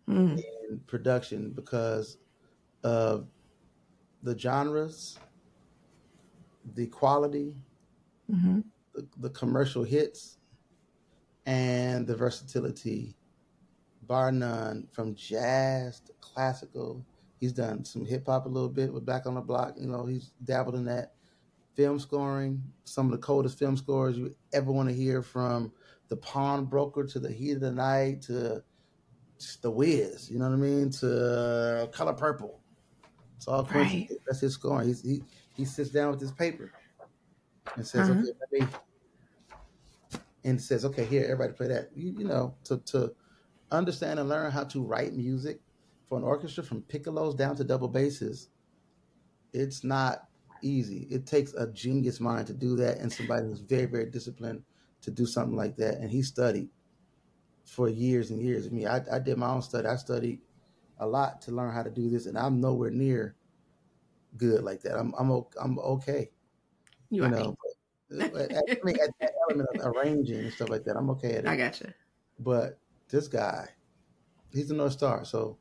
[0.08, 0.38] Mm,
[0.70, 2.18] in production because
[2.82, 3.26] of
[4.22, 5.18] the genres,
[6.74, 7.54] the quality,
[8.30, 8.60] hmm
[8.94, 10.38] the, the commercial hits,
[11.46, 13.16] and the versatility,
[14.02, 17.04] bar none, from jazz to classical.
[17.40, 19.74] He's done some hip hop a little bit with Back on the Block.
[19.78, 21.12] You know, he's dabbled in that.
[21.74, 25.72] Film scoring, some of the coldest film scores you ever want to hear from
[26.08, 28.62] the Pawnbroker to the Heat of the Night to
[29.40, 30.30] just the Wiz.
[30.30, 30.90] You know what I mean?
[30.90, 32.60] To Color Purple.
[33.36, 33.64] It's all.
[33.64, 34.08] Right.
[34.24, 34.86] That's his scoring.
[34.86, 36.72] He's, he he sits down with his paper
[37.76, 38.20] and says, Uh-huh.
[38.20, 38.68] "Okay, let me."
[40.44, 43.14] And says, "Okay, here, everybody play that." You, you know, to to
[43.70, 45.60] understand and learn how to write music
[46.08, 48.50] for an orchestra from piccolos down to double basses.
[49.52, 50.28] It's not
[50.62, 51.06] easy.
[51.10, 54.62] It takes a genius mind to do that, and somebody who's very, very disciplined
[55.02, 55.98] to do something like that.
[55.98, 56.68] And he studied
[57.64, 58.66] for years and years.
[58.66, 59.86] I mean, I, I did my own study.
[59.86, 60.40] I studied
[60.98, 63.36] a lot to learn how to do this, and I'm nowhere near
[64.36, 64.96] good like that.
[64.98, 66.30] I'm I'm I'm okay,
[67.10, 67.56] You, you know.
[68.10, 71.48] I mean, at that element of arranging and stuff like that, I'm okay at it.
[71.48, 71.92] I gotcha.
[72.38, 73.68] But this guy,
[74.52, 75.24] he's a North Star.
[75.24, 75.58] So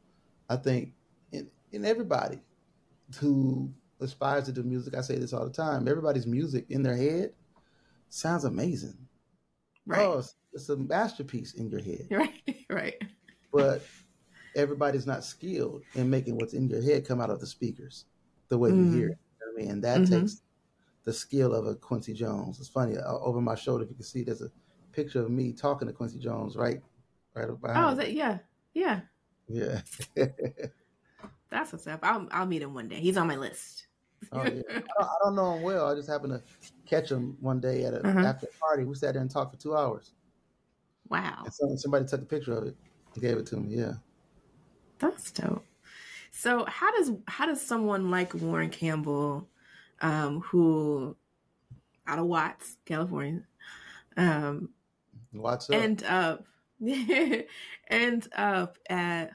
[0.49, 0.93] I think
[1.31, 2.39] in, in everybody
[3.19, 6.97] who aspires to do music, I say this all the time, everybody's music in their
[6.97, 7.33] head
[8.09, 8.97] sounds amazing.
[9.85, 10.01] Right.
[10.01, 12.07] Oh, it's, it's a masterpiece in your head.
[12.11, 12.33] Right.
[12.69, 12.95] Right.
[13.51, 13.83] But
[14.55, 18.05] everybody's not skilled in making what's in your head come out of the speakers
[18.53, 18.77] the way Mm.
[18.85, 19.17] you hear it.
[19.41, 19.71] You know I mean?
[19.71, 20.09] And that Mhm.
[20.09, 20.41] takes
[21.05, 22.59] the skill of a Quincy Jones.
[22.59, 24.51] It's funny, uh, over my shoulder, if you can see, there's a
[24.91, 26.81] picture of me talking to Quincy Jones right
[27.33, 28.37] right behind Oh, that, yeah.
[28.75, 29.01] Yeah.
[29.47, 29.81] Yeah.
[31.49, 31.99] That's what's up.
[32.03, 32.99] I'll I'll meet him one day.
[32.99, 33.87] He's on my list.
[34.31, 34.61] oh, yeah.
[34.69, 35.87] I, don't, I don't know him well.
[35.87, 36.43] I just happened to
[36.85, 38.19] catch him one day at a Uh-huh.
[38.19, 38.83] after a party.
[38.85, 40.13] We sat there and talked for two hours.
[41.09, 41.41] Wow.
[41.45, 42.75] And so, somebody took a picture of it
[43.15, 43.75] and gave it to me.
[43.77, 43.93] Yeah.
[44.99, 45.65] That's dope.
[46.33, 49.49] So how does how does someone like Warryn Campbell,
[50.01, 51.17] um, who
[52.07, 53.47] out of Watts, California,
[54.17, 54.73] um,
[55.69, 55.69] up?
[55.71, 56.45] end up
[57.87, 59.31] end up at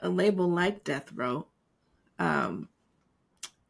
[0.00, 1.48] a label like Death Row,
[2.18, 2.70] um,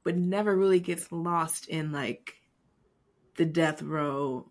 [0.05, 2.35] but never really gets lost in like
[3.37, 4.51] the Death Row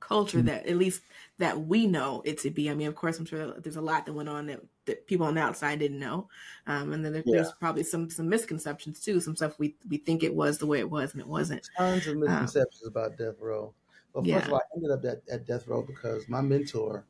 [0.00, 0.44] culture Mhm.
[0.44, 1.02] that at least
[1.38, 2.70] that we know it to be.
[2.70, 5.26] I mean, of course, I'm sure there's a lot that went on that, that people
[5.26, 6.28] on the outside didn't know,
[6.66, 9.20] um, and then there, there's probably some some misconceptions too.
[9.20, 11.68] Some stuff we we think it was the way it was and it wasn't.
[11.78, 13.74] Tons of misconceptions about Death Row.
[14.12, 14.46] Well, first Yeah.
[14.46, 17.04] of all, I ended up at, at Death Row because my mentor,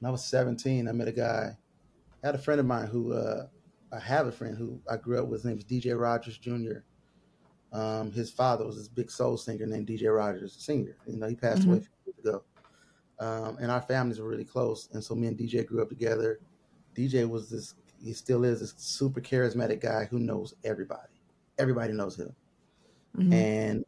[0.00, 1.56] when I was 17, I met a guy.
[2.22, 3.48] I had a friend of mine who, uh,
[3.92, 5.40] I have a friend who I grew up with.
[5.40, 6.78] His name was DJ Rogers Jr.
[7.72, 10.96] Um, his father was this big soul singer named DJ Rogers Sr.
[11.06, 12.44] You know, he passed away a few years ago.
[13.18, 14.88] Um, and our families were really close.
[14.92, 16.40] And so me and DJ grew up together.
[16.94, 21.08] DJ was this, he still is this super charismatic guy who knows everybody.
[21.58, 22.34] Everybody knows him
[23.16, 23.32] Mhm.
[23.32, 23.84] and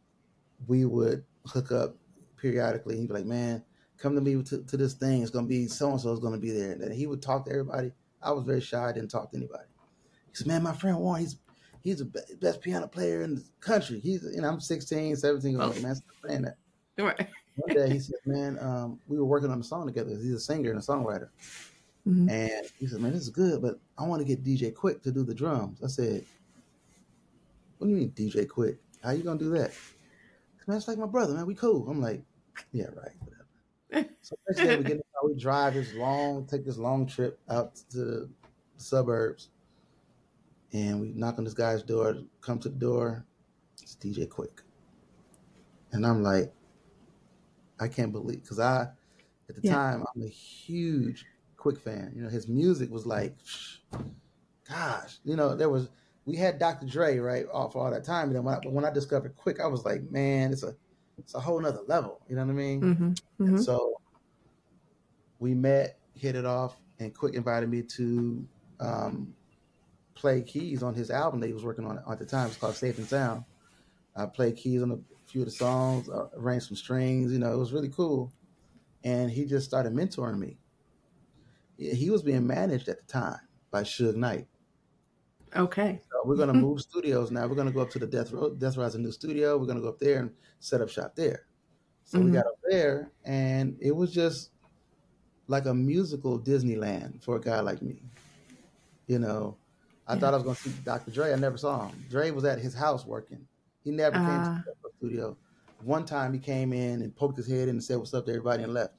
[0.67, 1.95] we would hook up
[2.37, 2.97] periodically.
[2.97, 3.63] He'd be like, "Man,
[3.97, 5.21] come to me to, to this thing.
[5.21, 7.45] It's gonna be so and so is gonna be there." And then he would talk
[7.45, 7.91] to everybody.
[8.21, 8.89] I was very shy.
[8.89, 9.65] I didn't talk to anybody.
[10.29, 11.35] He said, "Man, my friend Warryn, he's
[11.81, 12.05] he's the
[12.39, 13.99] best piano player in the country.
[13.99, 15.59] He's you know I'm 16, 17.
[15.59, 15.81] I'm like, Oh.
[15.81, 16.57] man, stop saying that."
[16.99, 17.27] Right.
[17.57, 20.09] One day he said, "Man, um, we were working on a song together.
[20.11, 21.29] He's a singer and a songwriter."
[22.07, 22.27] Mhm.
[22.27, 25.11] And he said, "Man, this is good, but I want to get DJ Quik to
[25.11, 26.25] do the drums." I said,
[27.77, 28.79] "What do you mean DJ Quik?
[29.01, 29.73] How you gonna do that?"
[30.67, 31.47] Man, it's like my brother, man.
[31.47, 31.89] We cool.
[31.89, 32.25] I'm like,
[32.71, 33.47] "Yeah, right, whatever."
[34.21, 37.39] So next day we get in car, we drive this long, take this long trip
[37.49, 38.31] out to the
[38.77, 39.51] suburbs,
[40.73, 42.23] and we knock on this guy's door.
[42.41, 43.25] Come to the door,
[43.81, 44.61] it's DJ Quik,
[45.91, 46.53] and I'm like,
[47.79, 48.91] I can't believe because I,
[49.49, 49.77] at the Yeah.
[49.77, 52.13] time, I'm a huge Quik fan.
[52.15, 53.35] You know, his music was like,
[54.67, 55.89] gosh, you know, there was
[56.25, 56.85] we had Dr.
[56.85, 59.67] Dre right off all that time, and then when I, when I discovered Quik, I
[59.67, 60.75] was like, man, it's a
[61.17, 62.21] it's a whole nother level.
[62.29, 62.81] You know what I mean?
[62.81, 63.21] Mhm.
[63.39, 63.63] And Mhm.
[63.63, 63.99] so
[65.39, 68.45] we met, hit it off, and Quik invited me to
[68.79, 69.33] um,
[70.15, 72.47] play keys on his album that he was working on at the time.
[72.47, 73.43] It's called Safe and Sound.
[74.15, 77.31] I played keys on a few of the songs, uh, arranged some strings.
[77.31, 78.31] You know, it was really cool.
[79.03, 80.57] And he just started mentoring me.
[81.77, 83.39] He was being managed at the time
[83.71, 84.47] by Suge Knight.
[85.55, 86.01] Okay.
[86.11, 87.47] So we're gonna move studios now.
[87.47, 88.49] We're gonna go up to the Death Row.
[88.53, 89.57] Death Row has a new studio.
[89.57, 91.45] We're gonna go up there and set up shop there.
[92.03, 92.33] So we Mhm.
[92.33, 94.51] got up there, and it was just
[95.47, 98.01] like a musical Disneyland for a guy like me.
[99.07, 99.57] You know,
[100.07, 100.19] I Yeah.
[100.19, 101.11] thought I was gonna see Dr.
[101.11, 101.31] Dre.
[101.31, 102.05] I never saw him.
[102.09, 103.47] Dre was at his house working.
[103.83, 104.25] He never Ah.
[104.25, 105.37] came to the studio.
[105.83, 108.31] One time he came in and poked his head in and said what's up to
[108.31, 108.95] everybody and left.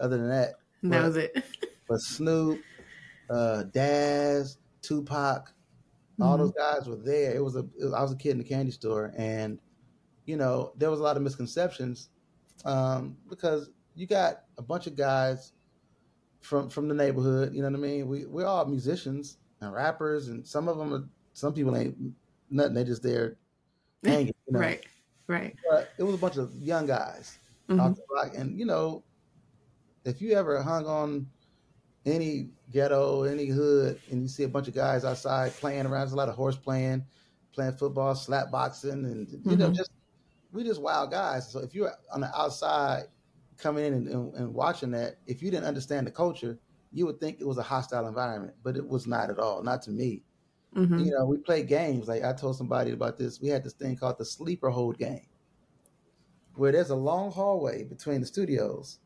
[0.00, 1.32] Other than that, That But- was it.
[1.88, 2.60] but Snoop,
[3.30, 5.52] uh, Daz, Tupac,
[6.20, 6.38] all Mhm.
[6.38, 7.34] those guys were there.
[7.34, 9.58] It was a it was- I was a kid in the candy store, and
[10.26, 12.08] you know there was a lot of misconceptions
[12.64, 15.52] um, because you got a bunch of guys
[16.40, 17.52] from from the neighborhood.
[17.54, 18.08] You know what I mean?
[18.08, 21.96] We we're all musicians and rappers, and some of them are some people ain't
[22.50, 22.74] nothing.
[22.74, 23.36] They just there
[24.04, 24.34] hanging.
[24.46, 24.60] You know?
[24.60, 24.84] Right.
[25.26, 25.56] Right.
[25.68, 27.80] But it was a bunch of young guys Mhm.
[27.80, 28.36] off the block.
[28.36, 29.02] And you know,
[30.04, 31.26] if you ever hung on
[32.06, 36.12] any ghetto, any hood, and you see a bunch of guys outside playing around, there's
[36.12, 37.04] a lot of horse playing,
[37.52, 39.76] playing football, slap boxing, and you know, Mhm.
[39.76, 39.90] just
[40.52, 41.50] we just wild guys.
[41.50, 43.04] So if you're on the outside
[43.58, 46.58] coming in and, and, and watching that, if you didn't understand the culture,
[46.92, 49.62] you would think it was a hostile environment, but it was not at all.
[49.62, 50.24] Not to me.
[50.74, 52.08] hmm You know, we played games.
[52.08, 53.40] Like I told somebody about this.
[53.40, 55.26] We had this thing called the sleeper hold game,
[56.54, 58.98] where there's a long hallway between the studios,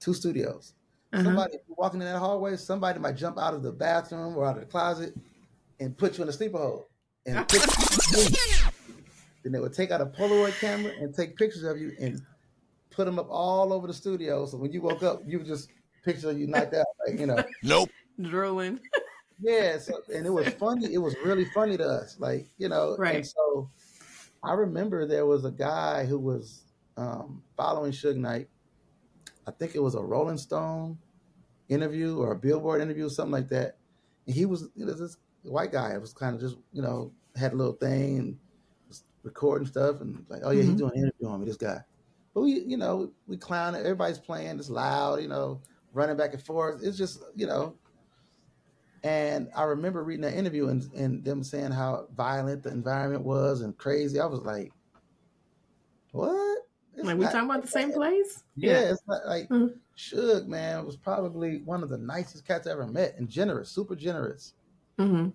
[0.00, 0.74] two studios.
[1.12, 1.24] Uh-huh.
[1.24, 4.60] Somebody walking in that hallway, somebody might jump out of the bathroom or out of
[4.60, 5.14] the closet
[5.80, 6.84] and put you in a sleeper hold.
[7.26, 8.72] And put you to sleep.
[9.42, 12.20] then they would take out a Polaroid camera and take pictures of you and
[12.90, 14.44] put them up all over the studio.
[14.46, 15.70] So when you woke up, you would just
[16.04, 17.42] picture you knocked out, like you know.
[17.62, 17.90] Nope.
[18.20, 18.80] Drooling.
[19.40, 20.92] Yeah, so, and it was funny.
[20.92, 22.96] It was really funny to us, like you know.
[22.98, 23.16] Right.
[23.16, 23.70] And so,
[24.42, 26.64] I remember there was a guy who was
[26.96, 28.48] um, following Suge Knight.
[29.48, 30.98] I think it was a Rolling Stone
[31.68, 33.78] interview or a Billboard interview, something like that.
[34.26, 35.94] And he was, you know, this white guy.
[35.94, 38.38] It was kind of just, you know, had a little thing and
[38.88, 40.78] was recording stuff, and like, oh yeah, he's Mhm.
[40.78, 41.46] doing an interview on me.
[41.46, 41.78] This guy.
[42.34, 43.80] But we, you know, we clown it.
[43.80, 44.58] Everybody's playing.
[44.58, 45.60] It's loud, you know,
[45.94, 46.82] running back and forth.
[46.84, 47.74] It's just, you know,
[49.02, 53.62] and I remember reading that interview and, and them saying how violent the environment was
[53.62, 54.20] and crazy.
[54.20, 54.72] I was like,
[56.12, 56.57] what?
[56.98, 58.42] It's Like we talking about the same place?
[58.56, 59.78] Yeah, it's not like Mhm.
[59.96, 63.94] Suge, man, was probably one of the nicest cats I ever met and generous, super
[63.96, 64.54] generous.
[64.98, 65.28] hmm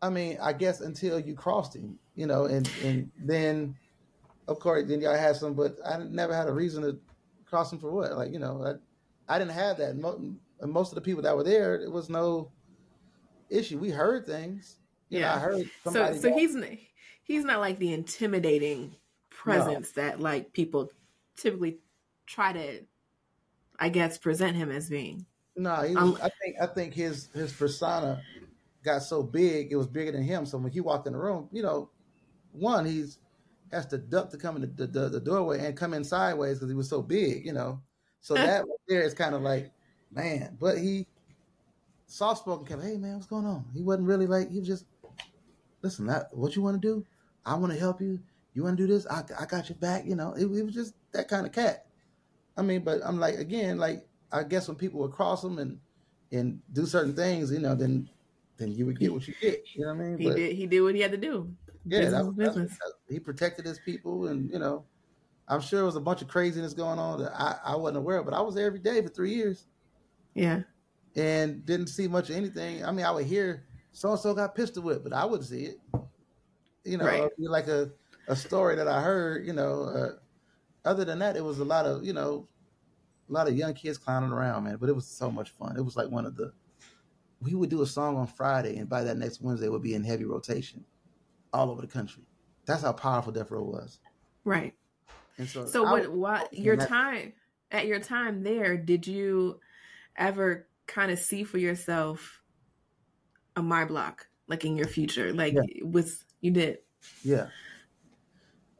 [0.00, 3.76] I mean, I guess until you crossed him, you know, and, and then,
[4.46, 7.00] of course, then y'all had some, but I never had a reason to
[7.46, 8.12] cross him for what?
[8.16, 8.64] Like, you know,
[9.28, 9.90] I, I didn't have that.
[9.90, 12.52] And most of the people that were there, it was no
[13.50, 13.78] issue.
[13.78, 14.78] We heard things.
[15.08, 15.34] You know, Yeah.
[15.34, 16.18] I heard So somebody.
[16.18, 16.78] so he's n-
[17.24, 18.94] he's not like the intimidating
[19.30, 20.90] presence that like people
[21.40, 21.78] typically
[22.26, 22.80] try to,
[23.78, 25.26] I guess, present him as being.
[25.56, 28.22] No, he was, Um, I think I think his his persona
[28.84, 30.46] got so big, it was bigger than him.
[30.46, 31.90] So when he walked in the room, you know,
[32.52, 33.18] one he's
[33.72, 36.70] has to duck to come in the, the, the doorway and come in sideways because
[36.70, 37.80] he was so big, you know.
[38.20, 39.72] So that right there is kind of like,
[40.10, 40.56] man.
[40.58, 41.06] But he
[42.06, 43.64] soft spoken, kept, hey man, what's going on?
[43.74, 44.86] He wasn't really like he was just
[45.82, 46.06] listen.
[46.06, 47.04] That what you want to do?
[47.44, 48.20] I want to help you.
[48.54, 49.06] You want to do this?
[49.06, 50.04] I, I got your back.
[50.06, 51.86] You know, it, it was just that kind of cat.
[52.56, 55.78] I mean, but I'm like again, like I guess when people would cross him and
[56.32, 58.08] and do certain things, you know, then
[58.56, 59.62] then you would get what you get.
[59.74, 60.18] You know what I mean?
[60.18, 61.50] He But did he did what he had to do.
[61.86, 62.70] yeah, business that, was- business.
[62.78, 64.84] that- he protected his people, and you know,
[65.48, 68.18] I'm sure there was a bunch of craziness going on that I, I wasn't aware
[68.18, 68.24] of.
[68.26, 69.66] But I was there every day for three years
[70.34, 70.62] Yeah.
[71.16, 72.84] and didn't see much of anything.
[72.84, 75.64] I mean, I would hear so and so got pistol whipped, but I wouldn't see
[75.66, 75.80] it.
[76.84, 77.30] You know, Right.
[77.38, 77.90] like a
[78.28, 79.46] a story that I heard.
[79.46, 80.08] You know, uh,
[80.84, 82.48] other than that, it was a lot of you know,
[83.28, 84.76] a lot of young kids clowning around, man.
[84.80, 85.76] But it was so much fun.
[85.76, 86.52] It was like one of the.
[87.40, 90.02] We would do a song on Friday, and by that next Wednesday, would be in
[90.02, 90.84] heavy rotation,
[91.52, 92.24] all over the country.
[92.66, 94.00] That's how powerful Death Row was.
[94.44, 94.74] Right.
[95.38, 97.32] And so, So what what your that- time
[97.70, 99.60] at your time there, did you
[100.16, 102.40] ever kind of see for yourself
[103.56, 105.32] a my block like in your future?
[105.32, 105.84] Like Yeah.
[105.84, 106.78] was you did.
[107.22, 107.48] Yeah.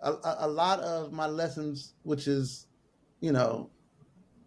[0.03, 2.67] A, a, lot of my lessons, which is,
[3.21, 3.71] you know,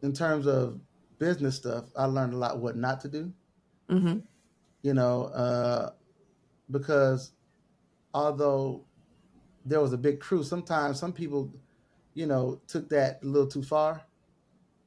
[0.01, 0.79] in terms of
[1.19, 3.33] business stuff, I learned a lot what not to do,
[3.89, 4.19] hmm
[4.81, 5.91] you know, uh,
[6.69, 7.33] because
[8.13, 8.83] although
[9.65, 11.53] there was a big crew, sometimes some people,
[12.13, 14.01] you know, took that a little too far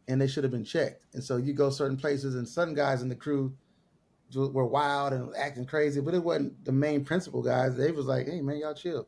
[0.09, 1.07] and they should have been checked.
[1.14, 3.55] And so you go certain places and some guys in the crew
[4.35, 7.77] were wild and acting crazy, but it wasn't the main principal guys.
[7.77, 9.07] They was like, hey man, y'all chill.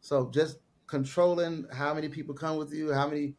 [0.00, 3.34] So just controlling how many people come with you, how many,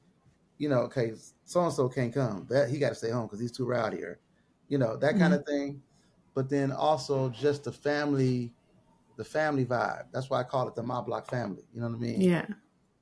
[0.58, 1.14] you know, okay,
[1.46, 2.46] so and so can't come.
[2.50, 4.20] That he got to stay home because he's too rowdy, or
[4.68, 5.82] you know that kind of thing.
[6.34, 8.54] But then also just the family,
[9.16, 10.06] the family vibe.
[10.12, 11.64] That's why I call it the my block family.
[11.74, 12.22] You know what I mean?
[12.22, 12.46] Yeah.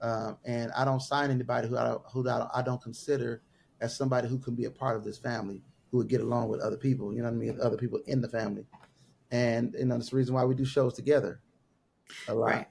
[0.02, 3.42] Um, and I don't sign anybody who I don't, who I don't, I don't consider
[3.82, 6.62] as somebody who can be a part of this family, who would get along with
[6.62, 7.14] other people.
[7.14, 7.60] You know what I mean?
[7.62, 8.66] Other people in the family,
[9.32, 11.40] and you know that's the reason why we do shows together
[12.28, 12.52] a lot.
[12.52, 12.68] Right.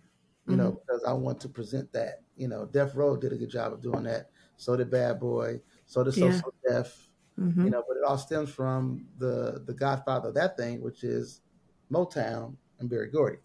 [0.46, 2.22] You know, because I want to present that.
[2.37, 4.30] You know, Death Row did a good job of doing that.
[4.57, 5.62] So did Bad Boy.
[5.87, 6.33] So did So Yeah.
[6.33, 7.09] So Def.
[7.37, 11.02] hmm You know, but it all stems from the the godfather of that thing, which
[11.02, 11.40] is
[11.90, 13.38] Motown and Berry Gordy.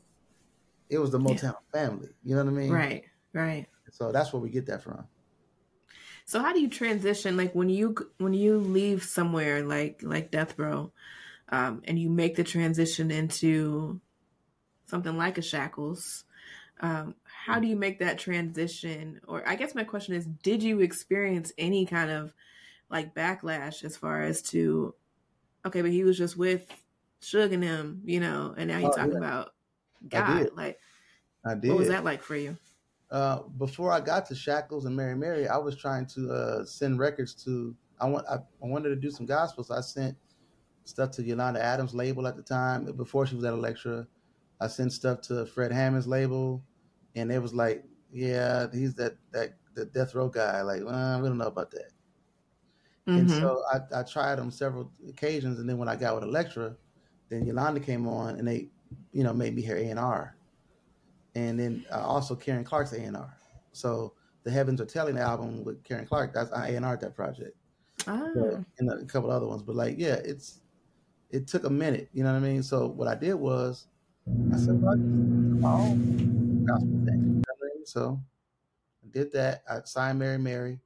[0.89, 1.35] It was the Yeah.
[1.35, 2.09] Motown family.
[2.23, 2.71] You know what I mean?
[2.73, 3.06] Right.
[3.33, 3.67] Right.
[3.91, 5.08] So that's where we get that from.
[6.25, 10.58] So how do you transition like when you when you leave somewhere like like Death
[10.60, 10.93] Row,
[11.50, 14.02] um, and you make the transition into
[14.87, 16.25] something like a Shackles?
[16.82, 19.19] Um, how do you make that transition?
[19.27, 22.34] Or I guess my question is, did you experience any kind of
[22.90, 24.96] like backlash as far as to
[25.65, 26.67] okay, but he was just with
[27.21, 29.17] Suge and him, you know, and now you're Oh, talking yeah.
[29.17, 29.54] about
[30.13, 30.40] I God.
[30.40, 30.56] did.
[30.56, 30.80] Like,
[31.46, 31.69] I did.
[31.69, 32.58] what was that like for you?
[33.12, 37.00] Uh, before I got to Shackles and Mary Mary, I was trying to uh, send
[37.00, 37.75] records to.
[38.00, 38.25] I want.
[38.30, 40.15] I, I wanted to do some gospel, so I sent
[40.86, 44.08] stuff to Yolanda Adams label at the time before she was at Elektra,
[44.60, 46.63] I sent stuff to Fred Hammond's label,
[47.15, 50.62] and it was like, yeah, he's that that the death row guy.
[50.62, 51.91] Like, well, we don't know about that.
[53.07, 53.39] And Mhm.
[53.39, 56.75] so I, I tried on several occasions, and then when I got with Elektra,
[57.29, 58.69] then Yolanda came on, and they,
[59.12, 60.35] you know, made me hear A and R,
[61.35, 63.35] and then uh, also Karen Clark's A and R.
[63.71, 67.15] So the Heavens Are Telling album with Karen Clark, that's I A and R that
[67.15, 67.55] project,
[68.07, 68.29] Ah.
[68.35, 69.63] But- and a couple other ones.
[69.63, 70.62] But like, yeah, it's
[71.31, 72.63] it took a minute, you know what I mean?
[72.63, 73.87] So what I did was,
[74.53, 75.95] I said, well,
[76.69, 77.21] I just do my own gospel thing.
[77.21, 77.85] You know what I mean?
[77.85, 78.21] So
[79.03, 79.63] I did that.
[79.69, 80.79] I signed Mary Mary,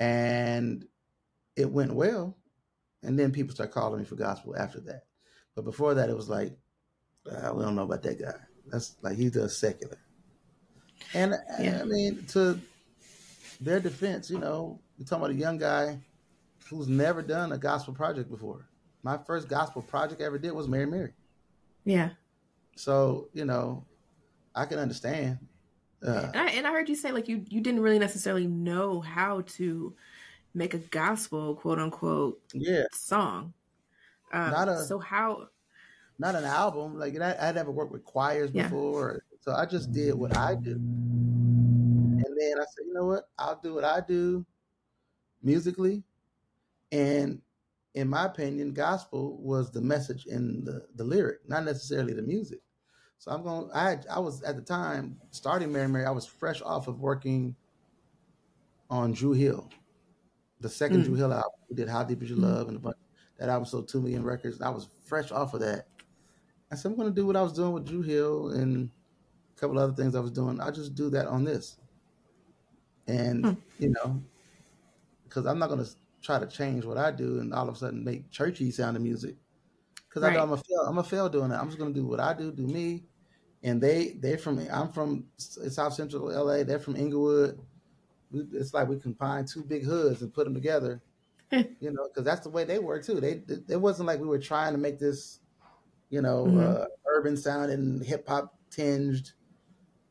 [0.00, 0.86] and
[1.56, 2.36] it went well.
[3.02, 5.04] And then people start calling me for gospel after that.
[5.54, 6.56] But before that, it was like,
[7.30, 8.34] uh, we don't know about that guy.
[8.66, 9.98] That's like he does secular.
[11.14, 11.80] And Yeah.
[11.82, 12.60] I mean, to
[13.60, 16.00] their defense, you know, you're talking about a young guy
[16.68, 18.68] who's never done a gospel project before.
[19.02, 21.12] My first gospel project I ever did was Mary Mary.
[21.84, 22.10] Yeah.
[22.74, 23.84] So, you know,
[24.56, 25.38] I can understand.
[26.04, 29.00] Uh, And I, and I heard you say like you you didn't really necessarily know
[29.00, 29.94] how to
[30.54, 33.52] make a gospel quote unquote yeah, song.
[34.32, 35.48] Um, Not a- so how
[36.18, 36.98] not an album.
[36.98, 38.64] Like I, I never worked with choirs Yeah.
[38.64, 40.72] before, so I just did what I do.
[40.72, 43.28] And then I said, you know what?
[43.38, 44.44] I'll do what I do
[45.42, 46.02] musically.
[46.92, 47.42] And
[47.94, 52.60] in my opinion, gospel was the message in the, the lyric, not necessarily the music.
[53.18, 53.70] So I'm going.
[53.72, 56.04] I had, I was at the time starting Mary Mary.
[56.04, 57.56] I was fresh off of working
[58.90, 59.68] on Dru Hill,
[60.60, 61.04] the second Mm.
[61.06, 61.50] Dru Hill album.
[61.68, 62.42] We did How Deep Is Your Mm.
[62.42, 62.96] Love and a bunch.
[63.38, 64.60] That album sold two million records.
[64.60, 65.88] I was fresh off of that.
[66.70, 68.90] I said I'm going to do what I was doing with Dru Hill and
[69.56, 70.60] a couple other things I was doing.
[70.60, 71.78] I'll just do that on this.
[73.06, 73.52] And Hmm.
[73.78, 74.22] you know,
[75.24, 75.90] because I'm not going to
[76.22, 79.36] try to change what I do and all of a sudden make churchy sounding music.
[80.16, 80.42] Because I know Right.
[80.42, 80.80] I'm a fail.
[80.86, 81.56] I'm a fail doing it.
[81.56, 83.06] I'm just to do what I do, do me.
[83.62, 86.64] And they they from I'm from South Central LA.
[86.64, 87.60] They're from Inglewood.
[88.32, 91.02] It's like we combine two big hoods and put them together.
[91.80, 93.20] you know, because that's the way they work too.
[93.20, 95.40] They it wasn't like we were trying to make this,
[96.10, 96.56] you know, Mhm.
[96.56, 99.32] uh, urban sounding hip hop tinged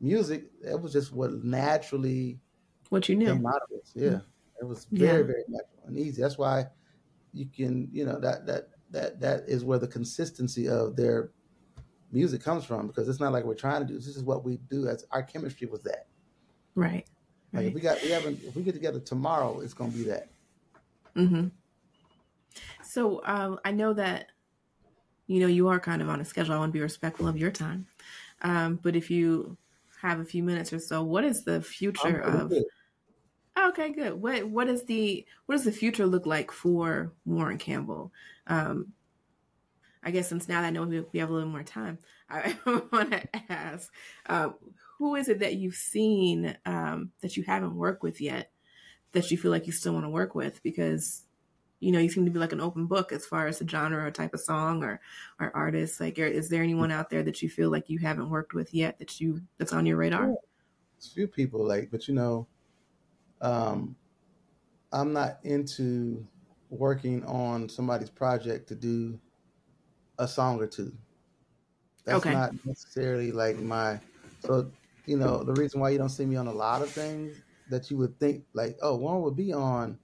[0.00, 0.50] music.
[0.62, 2.40] It was just what naturally
[2.88, 3.40] what you knew?
[3.40, 3.92] came out of us.
[3.94, 4.20] Yeah,
[4.60, 4.98] it was Yeah.
[4.98, 6.22] very very natural and easy.
[6.22, 6.66] That's why
[7.32, 11.30] you can you know that that that that is where the consistency of their
[12.12, 14.58] music comes from because it's not like we're trying to do this is what we
[14.70, 16.06] do as our chemistry was that
[16.74, 17.06] Right.
[17.52, 17.66] like Right.
[17.66, 20.28] if we got we haven't if we get together tomorrow it's gonna be that
[21.16, 21.48] mm-hmm
[22.82, 24.28] So um, I know that
[25.26, 26.54] you know you are kind of on a schedule.
[26.54, 27.86] I want to be respectful of your time,
[28.42, 29.56] um, but if you
[30.00, 32.52] have a few minutes or so, what is the future of?
[33.58, 34.14] Okay, good.
[34.14, 38.12] What what is the what does the future look like for Warryn Campbell?
[38.46, 38.92] Um,
[40.02, 41.98] I guess since now that I know we, we have a little more time,
[42.30, 43.90] I want to ask,
[44.26, 44.50] uh,
[44.98, 48.50] who is it that you've seen um, that you haven't worked with yet
[49.12, 50.62] that you feel like you still want to work with?
[50.62, 51.22] Because
[51.80, 54.04] you know you seem to be like an open book as far as the genre
[54.04, 55.00] or type of song or
[55.40, 55.98] or artist.
[55.98, 58.98] Like, is there anyone out there that you feel like you haven't worked with yet
[58.98, 60.30] that you that's on your radar?
[60.30, 62.46] A few people like but you know
[63.40, 63.96] um
[64.92, 66.28] i'm not into
[66.70, 69.20] working on somebody's project to do
[70.18, 70.96] a song or two.
[72.04, 72.28] That's Okay.
[72.28, 74.00] not necessarily like my
[74.38, 74.72] so
[75.06, 77.90] you know the reason why you don't see me on a lot of things that
[77.90, 79.98] you would think like oh one would be on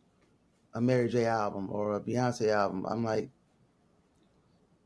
[0.75, 2.87] a mary j album or a beyonce album.
[2.87, 3.33] I'm like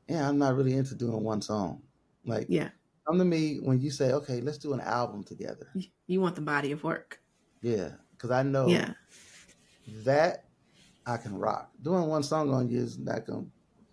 [0.08, 1.82] yeah i'm not really into doing one song.
[2.24, 2.70] Like Yeah,
[3.06, 5.68] come to me when you say okay let's do an album together.
[5.74, 7.22] You, you want the body of work.
[7.60, 8.92] yeah because i know Yeah.
[10.04, 10.44] that
[11.06, 11.70] I can rock.
[11.82, 13.50] Doing one song on you is not going to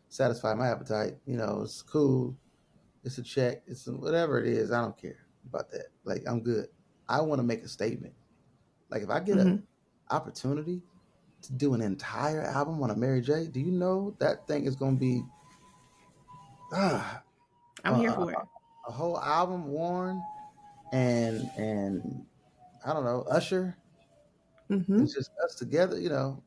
[0.09, 1.17] satisfy my appetite.
[1.27, 2.35] You know, it's cool.
[3.03, 3.61] It's a check.
[3.67, 4.71] It's a, whatever it is.
[4.71, 5.87] I don't care about that.
[6.05, 6.69] Like I'm good.
[7.07, 8.13] I want to make a statement.
[8.89, 9.41] Like if I get Mhm.
[9.41, 9.63] an
[10.09, 10.81] opportunity
[11.43, 14.75] to do an entire album on a Mary J, do you know that thing is
[14.75, 15.23] going to be
[16.71, 17.21] ah,
[17.83, 18.39] I'm here Uh, for it.
[18.87, 20.19] a whole album Warryn
[20.91, 22.25] and and
[22.85, 23.77] I don't know Usher.
[24.79, 25.99] Hmm It's just us together.
[25.99, 26.43] You know,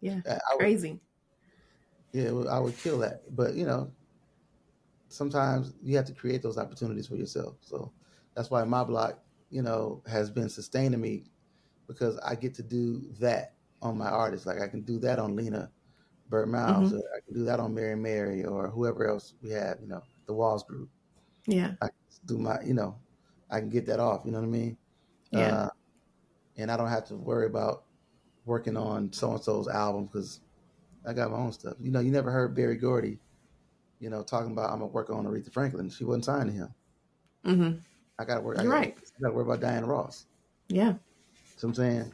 [0.00, 1.00] Yeah, I would crazy.
[2.12, 3.34] Yeah, well, I would kill that.
[3.34, 3.92] But you know,
[5.08, 7.56] sometimes you have to create those opportunities for yourself.
[7.60, 7.92] So
[8.34, 11.24] that's why my block, you know, has been sustaining me
[11.86, 14.46] because I get to do that on my artists.
[14.46, 15.70] Like I can do that on Lena
[16.28, 19.80] Byrd Miles, or I can do that on Mary Mary or whoever else we have,
[19.80, 20.90] you know, the Walls group.
[21.46, 22.98] Yeah, I can do my, you know,
[23.50, 24.78] I can get that off, you know what I mean?
[25.30, 25.58] Yeah.
[25.64, 25.68] Uh,
[26.58, 27.84] and I don't have to worry about
[28.44, 30.40] working on so and so's album because
[31.06, 31.74] I got my own stuff.
[31.80, 33.18] You know, you never heard Berry Gordy
[34.00, 35.90] you know, talking about I'm gonna work on Aretha Franklin.
[35.90, 36.74] She wasn't signed to him.
[37.44, 37.78] hmm
[38.18, 38.56] I gotta work.
[38.56, 38.96] You're gotta, right.
[38.98, 40.26] I gotta worry about Diana Ross.
[40.68, 40.94] Yeah.
[41.56, 42.12] So I'm saying.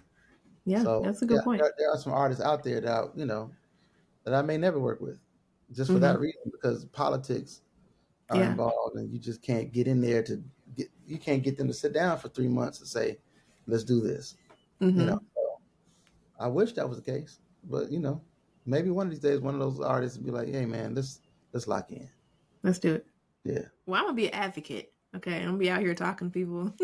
[0.64, 0.82] Yeah.
[0.82, 1.60] so, that's a good yeah, point.
[1.60, 3.50] There, there are some artists out there that I, you know
[4.24, 5.18] that I may never work with,
[5.72, 6.02] just for Mhm.
[6.02, 7.62] that reason because politics
[8.30, 8.50] are Yeah.
[8.50, 10.42] involved, and you just can't get in there to
[10.74, 10.88] get.
[11.06, 13.18] You can't get them to sit down for three months and say,
[13.66, 14.36] "Let's do this."
[14.80, 14.98] Mhm.
[14.98, 15.20] You know.
[16.38, 18.20] I wish that was the case, but you know,
[18.66, 21.20] maybe one of these days, one of those artists would be like, "Hey, man, let's
[21.52, 22.08] let's lock in."
[22.62, 23.06] Let's do it.
[23.44, 23.66] Yeah.
[23.86, 24.92] Well, I'm gonna be an advocate.
[25.14, 26.74] Okay, I'm gonna be out here talking to people.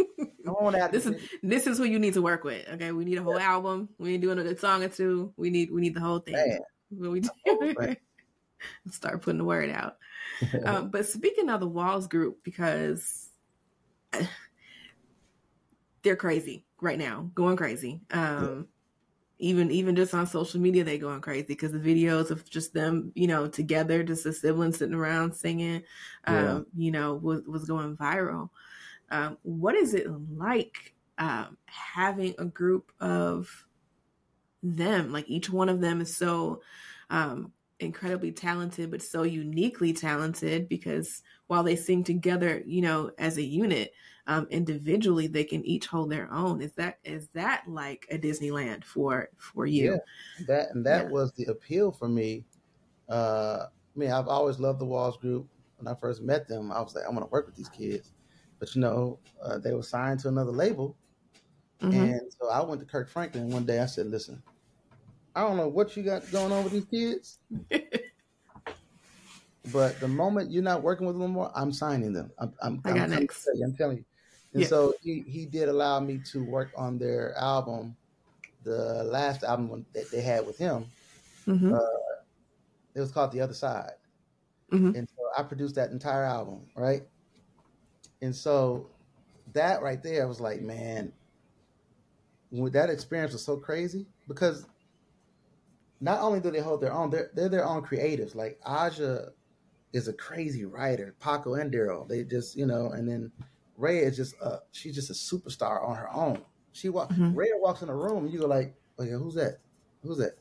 [0.46, 2.68] I want to this is this is who you need to work with.
[2.68, 3.88] Okay, we need a whole album.
[3.98, 5.32] We ain't doing a good song or two.
[5.36, 6.34] We need we need the whole thing.
[6.34, 6.60] Man.
[6.90, 7.30] What we do?
[8.90, 9.96] Start putting the word out.
[10.64, 13.28] Um, but speaking of the Walls group, because
[16.02, 18.02] they're crazy right now, going crazy.
[18.10, 18.68] Um,
[19.38, 23.12] Even even just on social media, they going crazy because the videos of just them,
[23.14, 25.82] you know, together, just the siblings sitting around singing,
[26.24, 26.60] um, Yeah.
[26.76, 28.50] you know, was was going viral.
[29.10, 33.66] Um, what is it like um, having a group of
[34.62, 35.12] them?
[35.12, 36.62] Like each one of them is so
[37.10, 43.38] um, incredibly talented, but so uniquely talented because while they sing together, you know, as
[43.38, 43.92] a unit,
[44.30, 46.62] um, individually they can each hold their own.
[46.62, 50.00] Is that is that like a Disneyland for for you?
[50.38, 50.46] Yeah.
[50.46, 51.10] that and that Yeah.
[51.10, 52.44] was the appeal for me.
[53.08, 55.48] Uh, I mean, I've always loved the Walls Group.
[55.78, 58.12] When I first met them, I was like, I want to work with these kids.
[58.60, 60.96] But you know, uh, they were signed to another label,
[61.80, 61.92] Mhm.
[61.92, 63.80] and so I went to Kirk Franklin one day.
[63.80, 64.42] I said, "Listen,
[65.34, 67.38] I don't know what you got going on with these kids,
[69.72, 72.30] but the moment you're not working with them anymore, I'm signing them.
[72.38, 73.48] I'm, I'm, I I'm got next.
[73.64, 74.04] I'm telling you."
[74.52, 74.68] And Yeah.
[74.68, 77.96] so he, he did allow me to work on their album,
[78.64, 80.86] the last album that they had with him.
[81.46, 81.78] Mhm.
[82.94, 83.92] It was called The Other Side.
[84.72, 84.96] Mhm.
[84.96, 87.02] And so I produced that entire album, right?
[88.22, 88.90] And so
[89.52, 91.12] that right there was like, man,
[92.52, 94.66] that experience was so crazy because
[96.00, 98.34] not only do they hold their own, they're, they're their own creatives.
[98.34, 99.28] Like Aja
[99.92, 102.08] is a crazy writer, Paco and Daryl.
[102.08, 103.30] They just, you know, and then
[103.80, 106.42] Ray is just a, she's just a superstar on her own.
[106.72, 107.34] She walk, Mhm.
[107.34, 109.58] Ray walks in the room, and you go like, okay, who's that?
[110.02, 110.34] Who's that?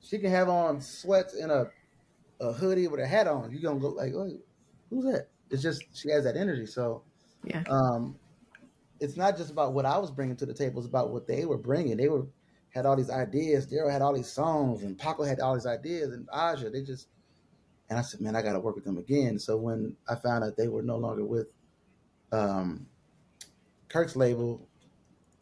[0.00, 1.70] She can have on sweats and a
[2.40, 3.52] a hoodie with a hat on.
[3.52, 4.28] You gonna go like, oh,
[4.90, 5.28] who's that?
[5.50, 6.66] It's just she has that energy.
[6.66, 7.02] So
[7.44, 7.62] Yeah.
[7.68, 8.18] um,
[9.00, 11.44] it's not just about what I was bringing to the table; it's about what they
[11.44, 11.96] were bringing.
[11.96, 12.26] They were
[12.70, 13.66] had all these ideas.
[13.66, 16.70] Daryl had all these songs, and Paco had all these ideas, and Aja.
[16.70, 17.08] They just
[17.88, 19.38] and I said, man, I got to work with them again.
[19.38, 21.48] So when I found out they were no longer with
[22.34, 22.86] um,
[23.88, 24.66] Kirk's label,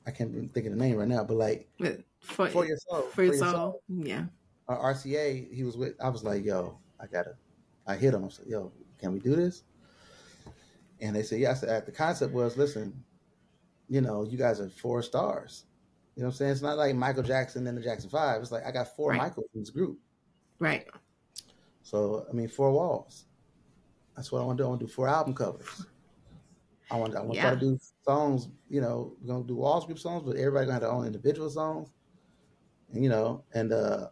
[0.07, 1.69] I can't even think of the name right now, but like
[2.21, 3.83] For, for your soul, for your soul.
[3.89, 4.27] Yeah.
[4.69, 5.95] uh, RCA, he was with.
[6.03, 7.35] I was like, yo, I gotta.
[7.87, 8.25] I hit him.
[8.25, 9.65] I said, yo, can we do this?
[11.01, 11.65] And they said, yes.
[11.67, 11.81] Yeah.
[11.81, 13.03] The concept was, listen,
[13.89, 15.65] you know, you guys are four stars.
[16.15, 16.53] You know what I'm saying?
[16.53, 18.41] It's not like Michael Jackson and the Jackson Five.
[18.41, 19.19] It's like I got four Right.
[19.23, 19.99] Michaels in this group.
[20.61, 20.87] Right.
[21.83, 23.25] So I mean, four walls.
[24.15, 24.67] That's what I want to do.
[24.67, 25.87] I want to do four album covers.
[26.91, 27.17] I want.
[27.17, 28.49] I want to try to do songs.
[28.69, 31.49] You know, we're gonna do all group songs, but everybody gonna have their own individual
[31.51, 31.91] songs.
[32.93, 34.09] And, you know, and uh,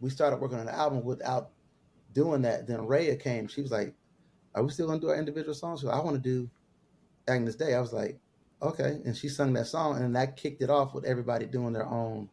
[0.00, 1.50] we started working on the album without
[2.12, 2.66] doing that.
[2.66, 3.48] Then Raya came.
[3.48, 3.94] She was like,
[4.54, 6.50] "Are we still gonna do our individual songs?" She was, I want to do
[7.26, 7.74] Agnus Dei.
[7.74, 8.18] I was like,
[8.62, 11.86] "Okay," and she sung that song, and that kicked it off with everybody doing their
[11.86, 12.28] own.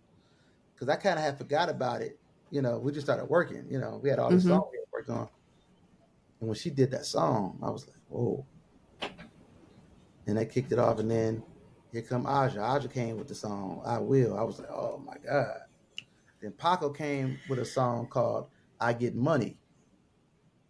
[0.74, 2.20] Because I kind of had forgot about it.
[2.52, 3.66] You know, we just started working.
[3.70, 4.42] You know, we had all Mhm.
[4.42, 5.30] songs we had worked on,
[6.40, 8.46] and when she did that song, I was like, "Whoa!"
[10.28, 11.44] And that kicked it off, and then
[11.92, 12.60] here come Aja.
[12.62, 15.60] Aja came with the song "I Will." I was like, "Oh my god!"
[16.42, 18.50] Then Paco came with a song called
[18.80, 19.60] "I Get Money."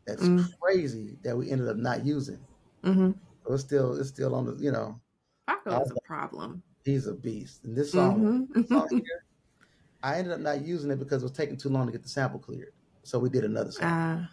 [0.06, 0.46] That's Mm.
[0.62, 2.40] crazy that we ended up not using.
[2.84, 3.12] Mm-hmm.
[3.48, 5.00] So it's still it's still on the you know
[5.48, 6.62] Paco is a problem.
[6.84, 7.64] he's a beast.
[7.64, 8.68] And this song, Mhm.
[8.68, 9.24] song here,
[10.04, 12.10] I ended up not using it because it was taking too long to get the
[12.10, 12.74] sample cleared.
[13.04, 13.88] So we did another song.
[13.88, 14.28] Uh,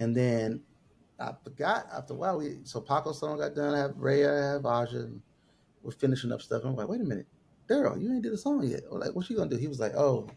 [0.00, 0.62] And then
[1.22, 2.38] I forgot after a while.
[2.38, 3.74] We so Paco's song got done.
[3.74, 5.22] I have Ray, I have Aja, and
[5.82, 6.62] we're finishing up stuff.
[6.62, 7.26] And I'm like, wait a minute,
[7.68, 8.82] Daryl, you ain't did a song yet.
[8.90, 9.56] Or like, what you gonna do?
[9.56, 10.28] He was like, oh,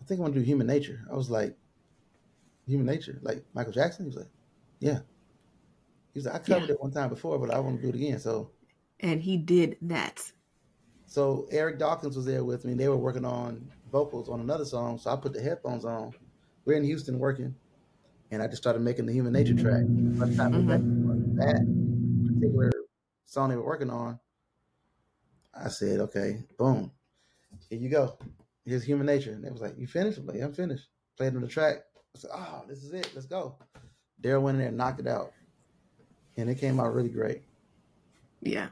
[0.00, 1.04] I think I'm gonna do Human Nature.
[1.10, 1.56] I was like,
[2.66, 4.04] Human Nature, like Michael Jackson.
[4.04, 4.30] He was like,
[4.80, 5.00] yeah.
[6.12, 6.74] He was like, I covered Yeah.
[6.74, 8.18] it one time before, but I want to do it again.
[8.18, 8.50] So
[9.00, 10.32] and he did that.
[11.06, 12.74] So Eric Dawkins was there with me.
[12.74, 14.98] They were working on vocals on another song.
[14.98, 16.12] So I put the headphones on.
[16.64, 17.54] We're in Houston working,
[18.32, 19.82] and I just started making the Human Nature track.
[19.86, 20.70] By the time mm-hmm.
[20.70, 22.72] to that particular
[23.26, 24.18] song they were working on,
[25.54, 26.90] I said, "Okay, boom,
[27.68, 28.16] here you go.
[28.64, 31.42] Here's Human Nature." And they was like, "You finished?" I'm like, "I'm finished." Played on
[31.42, 31.84] the track.
[32.16, 33.10] I said, "Oh, this is it.
[33.14, 33.56] Let's go."
[34.22, 35.32] Daryl went in there and knocked it out,
[36.38, 37.42] and it came out really great.
[38.40, 38.68] Yeah,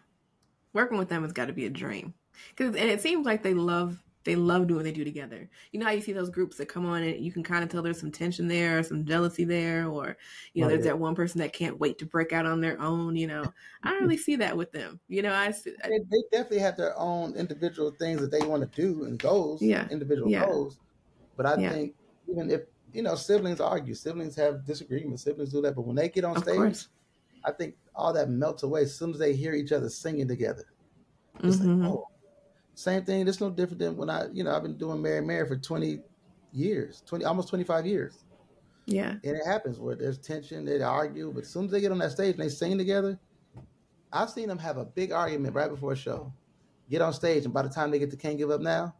[0.72, 2.14] working with them has got to be a dream.
[2.56, 5.48] Cause and it seems like they love they love doing what they do together.
[5.72, 7.70] You know how you see those groups that come on and you can kind of
[7.70, 10.16] tell there's some tension there, or some jealousy there, or
[10.54, 13.16] you know, there's that one person that can't wait to break out on their own.
[13.16, 13.52] You know,
[13.82, 15.00] I don't really see that with them.
[15.08, 18.42] You know, I, see, I They, they definitely have their own individual things that they
[18.42, 19.88] want to do and goals, Yeah.
[19.88, 20.46] individual Yeah.
[20.46, 20.78] goals.
[21.36, 21.68] But I Yeah.
[21.68, 21.96] think
[22.28, 22.62] even if
[22.92, 25.76] you know siblings argue, siblings have disagreements, siblings do that.
[25.76, 26.88] But when they get on of stage, course.
[27.44, 30.64] I think all that melts away as soon as they hear each other singing together.
[31.46, 31.60] It's Mhm.
[31.60, 32.04] like, oh,
[32.80, 33.28] same thing.
[33.28, 36.00] It's no different than when I, you know, I've been doing Mary Mary for 20
[36.52, 38.24] years, 20, almost 25 years.
[38.86, 41.92] Yeah, And it happens where there's tension, they argue, but as soon as they get
[41.92, 43.20] on that stage and they sing together,
[44.12, 46.32] I've seen them have a big argument right before a show,
[46.90, 48.96] get on stage, and by the time they get to Can't Give Up Now,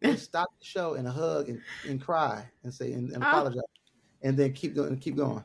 [0.00, 3.28] they stop the show and hug and, and cry and say and, and Ah.
[3.28, 3.62] apologize,
[4.22, 5.44] and then keep going and keep going.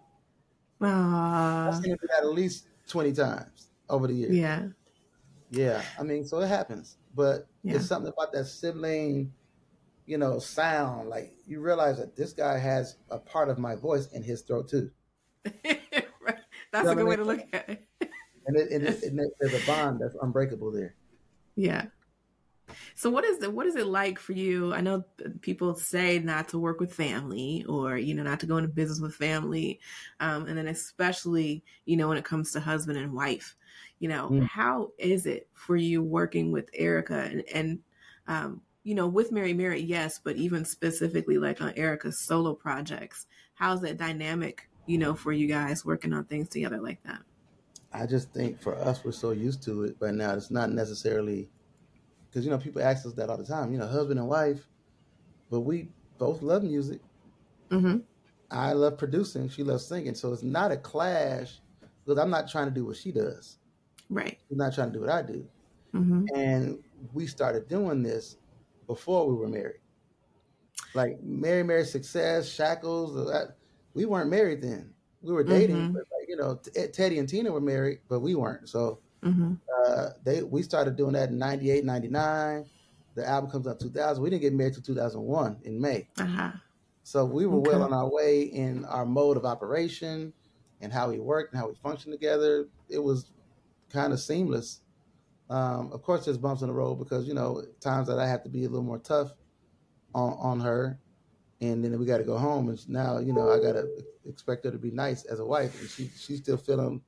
[0.82, 4.36] I've seen that at least 20 times over the years.
[4.36, 4.68] yeah,
[5.52, 7.76] Yeah, I mean, so it happens, but Yeah.
[7.76, 9.34] it's something about that sibling,
[10.06, 11.10] you know, sound.
[11.10, 14.70] Like you realize that this guy has a part of my voice in his throat
[14.70, 14.90] too,
[15.66, 16.38] Right.
[16.72, 17.88] That's know a good way I to look at it.
[18.48, 20.96] and it, and it, it, there's a bond that's unbreakable there.
[21.58, 21.88] Yeah.
[22.96, 24.74] So what is the what is it like for you?
[24.74, 25.04] I know
[25.42, 29.00] people say not to work with family or you know not to go into business
[29.00, 29.80] with family,
[30.20, 33.56] um, and then especially you know when it comes to husband and wife,
[34.00, 34.48] you know Mm.
[34.48, 37.80] how is it for you working with Erica and and
[38.28, 43.28] um, you know with Mary Mary yes, but even specifically like on Erica's solo projects,
[43.56, 47.22] how's that dynamic you know for you guys working on things together like that?
[47.92, 50.34] I just think for us, we're so used to it by now.
[50.34, 51.50] It's not necessarily
[52.30, 53.72] because you know people ask us that all the time.
[53.74, 54.68] You know, husband and wife,
[55.50, 57.02] but we both love music.
[57.70, 57.98] Mm-hmm.
[58.52, 59.48] I love producing.
[59.50, 60.16] She loves singing.
[60.16, 61.60] So it's not a clash
[62.04, 63.59] because I'm not trying to do what she does.
[64.10, 64.38] Right.
[64.48, 65.46] She's not trying to do what I do.
[65.96, 66.26] Mm-hmm.
[66.36, 66.78] and
[67.14, 68.38] we started doing this
[68.86, 69.80] before we were married.
[70.94, 73.56] Like Mary Mary Success, Shackles, uh, that-
[73.96, 74.94] we weren't married then.
[75.24, 75.94] We were dating, Mhm.
[75.94, 78.70] but like, you know, T- Teddy and Tina were married, but we weren't.
[78.70, 79.54] So Mm-hmm.
[79.88, 82.66] uh, they we started doing that in 98, 99.
[83.16, 84.22] The album comes out 2000.
[84.24, 86.08] We didn't get married till 2001 in May.
[86.20, 86.52] Uh-huh.
[87.04, 87.72] So we were Okay.
[87.72, 90.32] well on our way in our mode of operation
[90.82, 92.68] and how we worked and how we functioned together.
[92.90, 93.32] It was
[93.90, 94.82] kind of seamless.
[95.50, 98.44] Um, of course, there's bumps in the road because you know times that I have
[98.44, 99.32] to be a little more tough
[100.14, 101.00] on on her,
[101.62, 102.70] and then we got to go home.
[102.70, 103.88] And now you know I got to
[104.28, 107.02] expect her to be nice as a wife, and she she's still feeling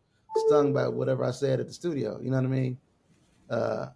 [0.48, 2.20] stung by whatever I said at the studio.
[2.22, 2.78] You know what I mean?
[3.50, 3.88] Uh,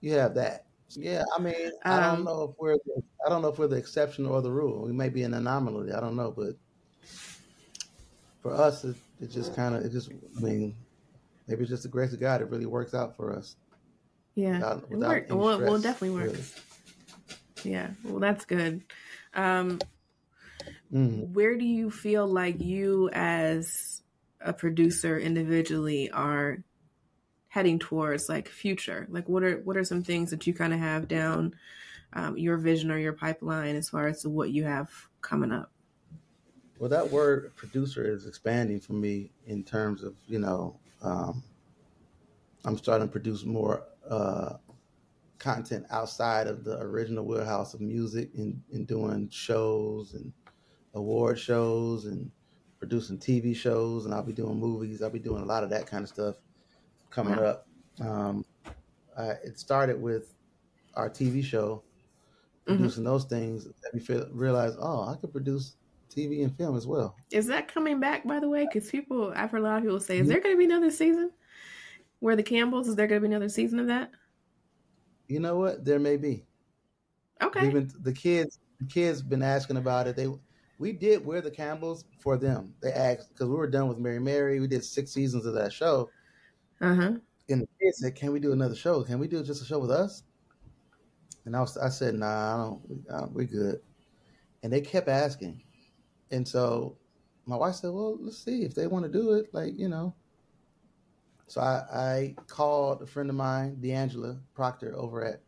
[0.00, 0.66] you have that.
[0.96, 3.66] Yeah, I mean, I don't Um, know if we're the, I don't know if we're
[3.68, 4.84] the exception or the rule.
[4.84, 5.92] We may be an anomaly.
[5.92, 6.56] I don't know, but
[8.40, 10.10] for us, it, it just kind of it just.
[10.10, 10.76] I mean,
[11.46, 12.40] maybe it's just the grace of God.
[12.40, 13.56] It really works out for us.
[14.34, 14.54] Yeah.
[14.54, 16.32] Without- It without any Well, well, it definitely worked.
[16.32, 17.72] really.
[17.74, 17.90] Yeah.
[18.04, 18.82] Well, that's good.
[19.34, 19.78] Um,
[20.92, 21.30] Mm.
[21.32, 24.02] where do you feel like you as
[24.40, 26.62] a producer individually are
[27.48, 29.06] heading towards like future?
[29.10, 31.54] Like what are what are some things that you kind of have down
[32.12, 34.90] um, your vision or your pipeline as far as what you have
[35.20, 35.72] coming up?
[36.78, 41.44] Well, that word producer is expanding for me in terms of you know um,
[42.64, 44.58] I'm starting to produce more uh,
[45.38, 50.32] content outside of the original wheelhouse of music and, and doing shows and
[50.94, 52.32] award shows and
[52.78, 55.02] producing TV shows and I'll be doing movies.
[55.02, 56.36] I'll be doing a lot of that kind of stuff
[57.10, 57.42] coming Wow.
[57.42, 57.68] up.
[58.00, 58.44] Um,
[59.16, 60.34] I, it started with
[60.94, 61.84] our TV show,
[62.66, 62.88] Mhm.
[62.88, 63.64] producing those things.
[63.66, 65.76] That we feel, realize, oh, I could produce
[66.14, 67.16] TV and film as well.
[67.30, 68.66] Is that coming back, by the way?
[68.70, 70.34] Because people, I've heard a lot of people say, is Yeah.
[70.34, 71.30] there going to be another season?
[72.20, 74.10] We're the Campbells, is there going to be another season of that?
[75.28, 75.84] You know what?
[75.84, 76.44] There may be.
[77.42, 77.66] Okay.
[77.66, 80.16] Even the kids, the kids been asking about it.
[80.16, 80.28] They,
[80.78, 82.74] we did We're the Campbells for them.
[82.82, 84.60] They asked because we were done with Mary Mary.
[84.60, 86.10] We did six seasons of that show,
[86.80, 87.12] Uh huh.
[87.48, 89.02] and the kids said, "Can we do another show?
[89.02, 90.22] Can we do just a show with us?"
[91.44, 93.04] And I was, I said, "Nah, I don't.
[93.10, 93.80] Uh, we're good."
[94.62, 95.62] And they kept asking,
[96.34, 96.96] and so
[97.46, 99.52] my wife said, "Well, let's see if they want to do it.
[99.52, 100.14] Like, you know."
[101.46, 105.42] So I, I called a friend of mine, D'Angela Proctor, over at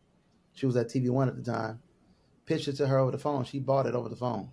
[0.53, 1.79] she was at TV One at the time.
[2.45, 3.43] Pitched it to her over the phone.
[3.43, 4.49] She bought it over the phone.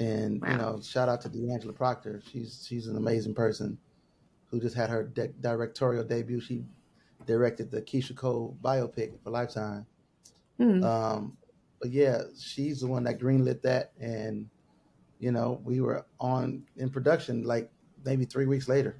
[0.00, 2.22] And you know, shout out to D'Angela Proctor.
[2.30, 3.78] She's she's an amazing person
[4.50, 6.40] who just had her de- directorial debut.
[6.40, 6.64] She
[7.26, 9.86] directed the Keyshia Cole biopic for Lifetime.
[10.56, 10.82] Hmm.
[10.82, 11.36] Um,
[11.80, 14.48] but yeah, she's the one that greenlit that, and
[15.18, 17.70] you know, we were on in production like
[18.04, 18.96] maybe three weeks later.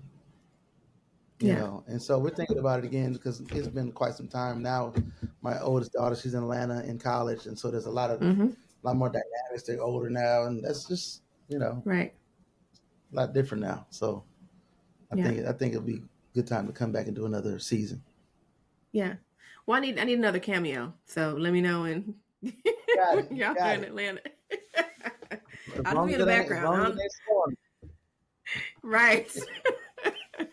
[1.41, 1.55] You Yeah.
[1.55, 4.93] know, and so we're thinking about it again because it's been quite some time now.
[5.41, 8.47] My oldest daughter, she's in Atlanta in college, and so there's a lot of hmm
[8.47, 9.63] a lot more dynamics.
[9.65, 12.13] They're older now, and that's just you know Right.
[13.13, 13.87] a lot different now.
[13.91, 14.25] So
[15.13, 15.25] I Yeah.
[15.29, 18.03] think I think it'll be a good time to come back and do another season.
[18.93, 19.17] Yeah.
[19.67, 20.95] Well, I need I need another cameo.
[21.07, 23.85] So let me know when y'all in.
[23.85, 24.21] Atlanta.
[25.87, 26.65] I'll be in the it ain't- as background.
[26.65, 27.57] long as I'll- it ain't stormy.
[28.83, 29.37] right.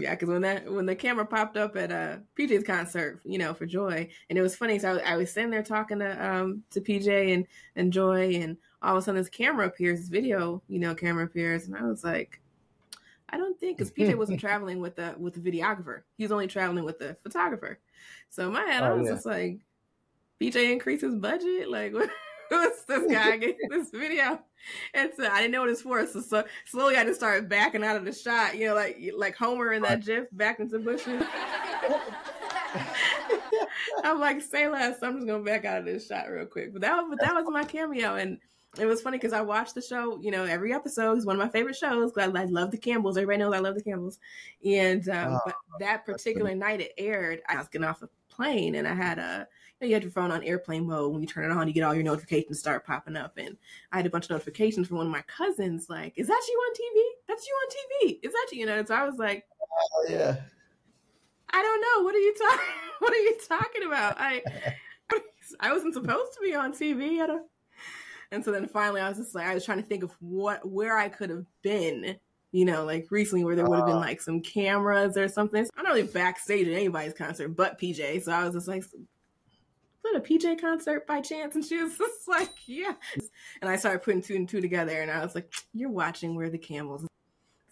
[0.00, 3.54] yeah, because when that when the camera popped up at uh PJ's concert, you know,
[3.54, 4.78] for Joy, and it was funny.
[4.78, 7.46] So I, was- I was sitting there talking to um to PJ and
[7.76, 11.24] and Joy, and all of a sudden this camera appears, this video, you know, camera
[11.24, 12.40] appears, and I was like,
[13.28, 16.46] I don't think because PJ wasn't traveling with the with the videographer, he was only
[16.46, 17.78] traveling with the photographer.
[18.30, 19.14] So in my head, I Oh, was yeah.
[19.14, 19.58] just like,
[20.40, 21.92] PJ increased his budget, like.
[22.50, 24.40] What's this guy getting this video?
[24.92, 26.04] And so I didn't know what it's for.
[26.06, 29.36] So, so slowly I just started backing out of the shot, you know, like like
[29.36, 31.22] Homer in that GIF back into bushes.
[34.04, 35.02] I'm like, say less.
[35.02, 36.72] I'm just gonna back out of this shot real quick.
[36.72, 38.38] But that was but that was my cameo, and
[38.78, 40.18] it was funny because I watched the show.
[40.20, 42.12] You know, every episode is one of my favorite shows.
[42.16, 43.16] I, I love the Campbells.
[43.16, 44.18] Everybody knows I love the Campbells.
[44.64, 48.74] And um, Oh, but that particular night it aired, I was getting off a plane,
[48.76, 49.46] and I had a.
[49.80, 51.12] You, had your phone on airplane mode.
[51.12, 53.56] When you turn it on, you get all your notifications start popping up, and
[53.92, 55.88] I had a bunch of notifications from one of my cousins.
[55.88, 57.02] Like, is that you on TV?
[57.28, 57.70] That's you on
[58.10, 58.18] TV.
[58.22, 58.60] Is that you?
[58.60, 59.44] You know, so I was like,
[59.96, 60.36] Oh, yeah.
[61.52, 62.04] I don't know.
[62.04, 62.66] What are you talking?
[63.00, 64.16] What are you talking about?
[64.18, 64.42] I
[65.60, 67.20] I wasn't supposed to be on TV.
[67.22, 67.46] I don't.
[68.30, 70.68] And so then finally, I was just like, I was trying to think of what
[70.68, 72.16] where I could have been.
[72.52, 74.00] You know, like recently where there would have been Oh.
[74.00, 75.66] like some cameras or something.
[75.76, 78.22] I'm not really backstage at anybody's concert but PJ.
[78.24, 78.84] So I was just like,
[80.04, 81.54] that a PJ concert by chance?
[81.54, 82.94] And she was just like, yeah.
[83.60, 86.50] And I started putting two and two together, and I was like, you're watching We're
[86.50, 87.06] the Campbells.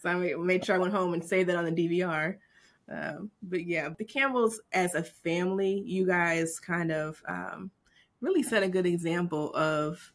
[0.01, 2.37] So I made, sure I went home and saved that on the DVR.
[2.91, 7.69] Um, but yeah, the Campbells as a family, you guys kind of um,
[8.21, 10.11] really set a good example of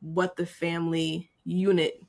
[0.00, 2.02] what the family unit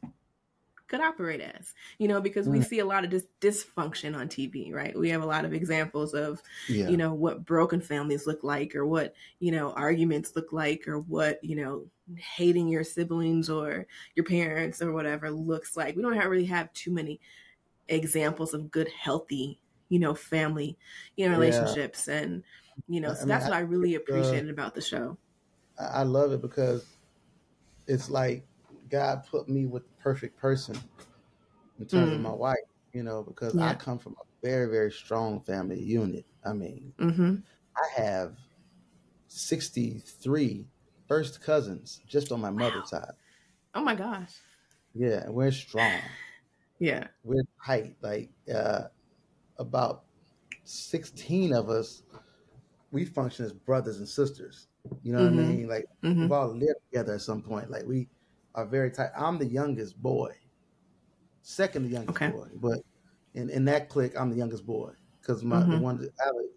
[0.87, 1.73] could operate as.
[1.99, 2.63] You know, because we Mm.
[2.63, 4.97] see a lot of dis- dysfunction on TV, right?
[4.97, 6.87] We have a lot of examples of Yeah.
[6.87, 10.99] you know what broken families look like or what you know arguments look like or
[10.99, 13.85] what you know hating your siblings or
[14.15, 17.19] your parents or whatever looks like we don't have, really have too many
[17.89, 20.77] examples of good healthy you know family
[21.15, 21.33] you know Yeah.
[21.33, 22.43] relationships and
[22.87, 25.17] you know I so mean, that's I what i really uh, appreciated about the show
[25.79, 26.97] I I love it because
[27.87, 28.46] it's like
[28.89, 30.77] God put me with the perfect person
[31.79, 32.21] in terms of Mm.
[32.21, 32.57] my wife,
[32.93, 33.61] you know, because Yeah.
[33.61, 36.25] I come from a very, very strong family unit.
[36.45, 37.43] I mean, mm-hmm
[37.77, 38.37] I have
[39.27, 40.67] 63
[41.07, 43.13] first cousins just on my mother's side.
[43.73, 44.41] oh my gosh
[44.93, 46.17] Yeah, we're strong.
[46.79, 47.97] yeah We're tight.
[48.01, 48.87] Like uh,
[49.57, 50.05] about
[50.65, 52.03] 16 of us,
[52.91, 54.67] we function as brothers and sisters.
[55.03, 55.25] You know Mhm.
[55.25, 55.67] what I mean?
[55.69, 57.71] Like hmm we've all lived together at some point.
[57.71, 58.09] Like we
[58.57, 59.11] are very tight.
[59.17, 60.35] I'm the youngest boy,
[61.41, 62.33] second the youngest Okay.
[62.33, 62.79] boy, but
[63.33, 65.79] in, in that clique, I'm the youngest boy because my the Mhm.
[65.79, 66.47] one that- I have a,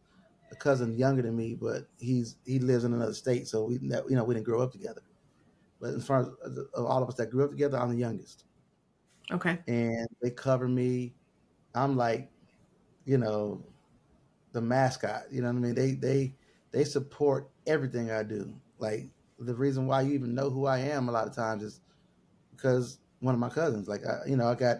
[0.54, 3.88] a cousin younger than me, but he's he lives in another state, so we you
[4.16, 5.02] know we didn't grow up together.
[5.80, 6.28] But as far as
[6.74, 8.46] of all of us that grew up together, I'm the youngest,
[9.30, 11.14] okay and they cover me.
[11.74, 12.32] I'm like,
[13.04, 13.74] you know,
[14.52, 15.32] the mascot.
[15.32, 15.74] You know what I mean?
[15.76, 16.38] They they
[16.72, 18.60] they support everything I do.
[18.78, 21.82] Like the reason why you even know who I am a lot of times is
[22.60, 23.88] because one of my cousins.
[23.88, 24.78] Like I, you know, I got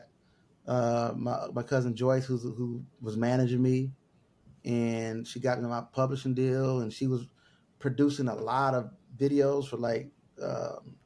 [0.67, 3.93] uh, my my cousin Joyce, who's who was managing me,
[4.65, 7.29] and she got me my publishing deal, and she was
[7.79, 10.11] producing a lot of videos for like
[10.43, 10.97] um,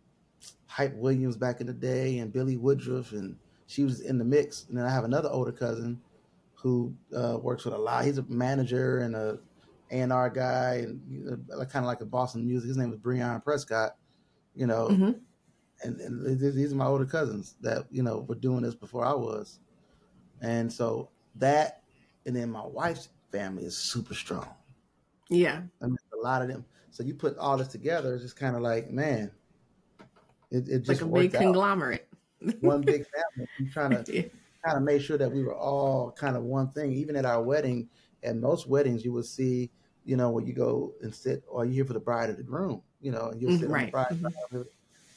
[0.67, 4.67] Hype Williams back in the day, and Billie Woodruff, and she was in the mix.
[4.69, 6.03] And then I have another older cousin
[6.55, 8.05] who uh, works with a lot.
[8.05, 9.41] He's a manager and a
[9.91, 12.69] A&R guy, and you know, kind of like a Boston music.
[12.69, 13.97] His name is Breon Prescott.
[14.55, 15.25] You know, hmm
[15.85, 19.13] and, and these are my older cousins that you know were doing this before I
[19.15, 19.61] was,
[20.41, 21.83] and so that,
[22.27, 24.49] and then my wife's family is super strong.
[25.29, 26.65] yeah I mean, a lot of them.
[26.91, 29.31] So you put all this together, it's just kind of like, man,
[30.51, 32.09] it, it it's like a big conglomerate
[32.61, 33.05] One big
[33.37, 33.49] family.
[33.59, 34.23] I'm trying to yeah.
[34.65, 36.93] kind of make sure that we were all kind of one thing.
[36.93, 37.89] Even at our wedding,
[38.23, 39.71] at most weddings, you will see,
[40.05, 42.43] you know, where you go and sit, or you're here for the bride or the
[42.43, 43.91] groom, you know, and you'll sit on the right.
[43.91, 44.07] bride.
[44.11, 44.67] Mhm.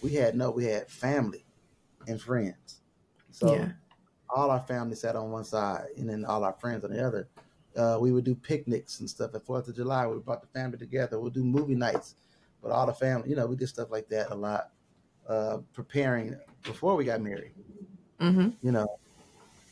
[0.02, 1.45] We had no, we had family
[2.08, 2.82] and friends.
[3.32, 3.72] So Yeah.
[4.30, 7.28] all our family sat on one side, and then all our friends on the other.
[7.76, 10.08] Uh, we would do picnics and stuff at Fourth of July.
[10.08, 11.20] We brought the family together.
[11.20, 12.16] We'll do movie nights,
[12.62, 14.72] but all the family, you know, we did stuff like that a lot.
[15.28, 17.52] uh, preparing before we got married.
[18.22, 18.50] Mm-hmm.
[18.62, 18.88] You know,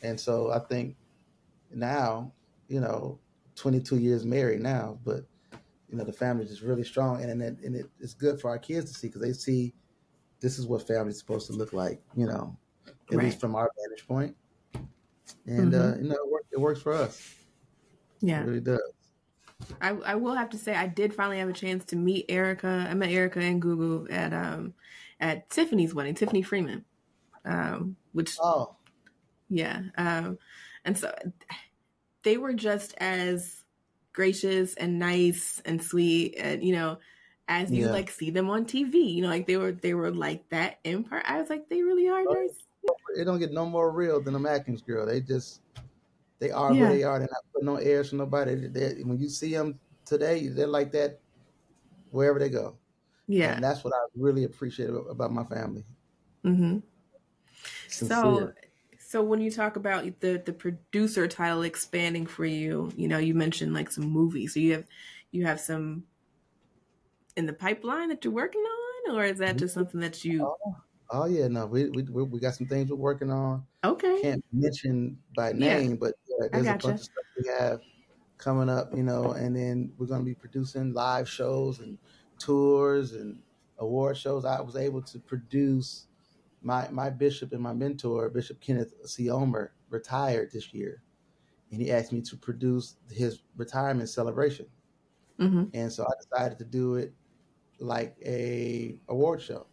[0.02, 0.96] and so I think
[1.72, 2.30] now,
[2.68, 3.18] you know,
[3.56, 5.24] 22 years married now, but
[5.88, 8.50] you know the family is really strong, and and, it, and it, it's good for
[8.50, 9.72] our kids to see because they see
[10.40, 12.00] this is what family's supposed to look like.
[12.16, 12.56] You know,
[12.86, 13.24] at Right.
[13.26, 14.36] least from our vantage point.
[15.46, 17.34] And uh, you know, it, work, it works for us.
[18.20, 18.42] Yeah.
[18.42, 18.80] It really does.
[19.80, 22.86] I, I will have to say I did finally have a chance to meet Erica.
[22.90, 24.74] I met Erica and Gugu at um
[25.20, 26.84] at Tiffany's wedding, Tiffany Freeman.
[27.44, 28.76] Um, which Oh,
[29.48, 29.82] yeah.
[29.96, 30.38] Um
[30.84, 31.14] and so
[32.22, 33.62] they were just as
[34.12, 36.98] gracious and nice and sweet and you know
[37.48, 37.92] as you Yeah.
[37.92, 38.98] like see them on TV.
[38.98, 41.24] You know, like they were they were like that in part.
[41.26, 42.64] I was like, they really are Oh, nice.
[43.16, 45.06] it don't get no more real than the Atkins girl.
[45.06, 45.60] They just
[46.38, 46.88] they are Yeah.
[46.88, 47.18] who they are.
[47.18, 48.54] They're not putting no airs for nobody.
[48.54, 51.20] They, they- when you see them today, they're like that
[52.10, 52.76] wherever they go.
[53.26, 53.54] Yeah.
[53.54, 55.84] And that's what I really appreciate about my family.
[56.44, 56.78] Mm-hmm.
[57.88, 58.52] So,
[58.98, 63.34] so when you talk about the the producer title expanding for you, you know, you
[63.34, 64.54] mentioned like some movies.
[64.54, 64.86] So you have
[65.30, 66.04] you have some
[67.36, 70.54] in the pipeline that you're working on, or is that just something that you?
[71.10, 73.66] Oh yeah, no, we we we got some things we're working on.
[73.84, 74.20] Okay.
[74.22, 75.78] Can't mention by Yeah.
[75.78, 77.80] name, but yeah, there's a bunch of stuff we have
[78.38, 81.98] coming up, you know, and then we're going to be producing live shows and
[82.38, 83.42] tours and
[83.78, 84.44] award shows.
[84.44, 86.08] I was able to produce
[86.62, 89.30] my my bishop and my mentor, Bishop Kenneth C.
[89.30, 91.02] Ulmer, retired this year,
[91.70, 94.66] and he asked me to produce his retirement celebration.
[95.38, 95.64] Mm-hmm.
[95.74, 97.14] and so I decided to do it
[97.78, 99.66] like a award show.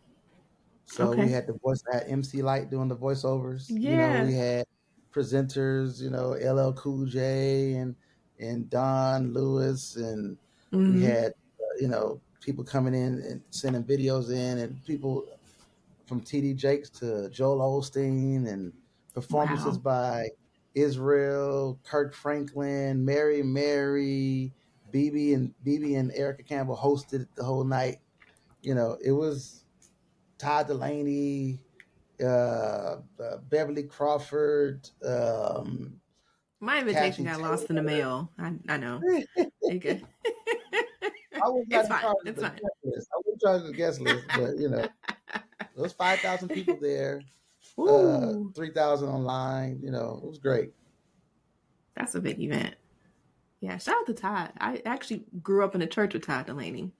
[0.85, 1.23] So Okay.
[1.23, 3.69] we had the voice, had MC Lyte doing the voiceovers.
[3.69, 3.97] You Yeah.
[3.97, 4.65] know, we had
[5.11, 7.95] presenters, you know, LL Cool J and
[8.39, 10.37] and Don Lewis, and
[10.71, 10.91] Mm-hmm.
[10.93, 11.27] we had
[11.59, 15.25] uh, you know people coming in and sending videos in, and people
[16.05, 18.73] from TD Jakes to Joel Osteen, and
[19.13, 19.81] performances Wow.
[19.83, 20.29] by
[20.75, 24.51] Israel, Kirk Franklin, Mary Mary,
[24.93, 27.97] BB and BB and Erica Campbell hosted it the whole night.
[28.61, 29.65] You know, it was
[30.37, 31.59] Todd Dulaney,
[32.21, 32.97] uh, uh,
[33.49, 34.87] Beverly Crawford.
[35.05, 35.99] Um,
[36.59, 38.31] My invitation got lost in the mail.
[38.37, 39.01] I, I know.
[39.71, 40.01] Okay.
[41.35, 42.59] I was It's not fine, in it's fine.
[42.83, 43.07] list.
[43.11, 44.87] I was in charge of the guest list, but you know,
[45.33, 47.21] there was five thousand people there,
[47.79, 49.79] uh, three thousand online.
[49.81, 50.71] You know, it was great.
[51.95, 52.75] that's a big event.
[53.63, 54.51] Yeah, shout out to Todd.
[54.59, 56.91] I actually grew up in a church with Todd Dulaney.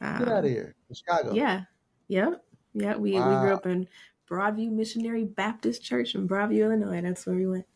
[0.00, 1.34] Get Um, out of here, Chicago.
[1.34, 1.64] Yeah.
[2.08, 2.42] Yep.
[2.72, 2.96] Yeah.
[2.96, 3.86] We we grew up in
[4.26, 7.02] Broadview Missionary Baptist Church in Broadview, Illinois.
[7.02, 7.66] That's where we went.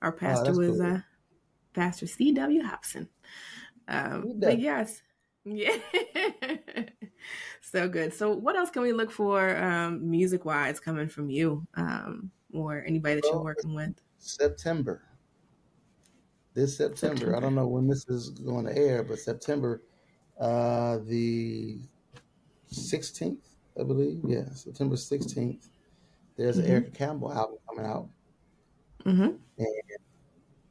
[0.00, 0.82] Our pastor Oh, was cool.
[0.86, 1.00] uh
[1.74, 2.32] Pastor C.
[2.32, 2.62] W.
[2.62, 3.10] Hobson.
[3.88, 5.02] Um but yes.
[5.44, 5.76] Yeah.
[7.60, 8.14] so good.
[8.14, 11.66] So what else can we look for um music wise coming from you?
[11.74, 14.00] Um or anybody that you're working with?
[14.16, 15.02] September.
[16.54, 17.16] This September.
[17.16, 17.36] September.
[17.36, 19.82] I don't know when this is going to air, but September,
[20.38, 21.80] uh, the
[22.66, 23.48] sixteenth,
[23.78, 24.20] I believe.
[24.26, 25.68] Yeah, September sixteenth.
[26.36, 26.64] There's Mhm.
[26.64, 28.08] an Erica Campbell album coming out.
[29.04, 29.36] Mm-hmm.
[29.58, 29.66] And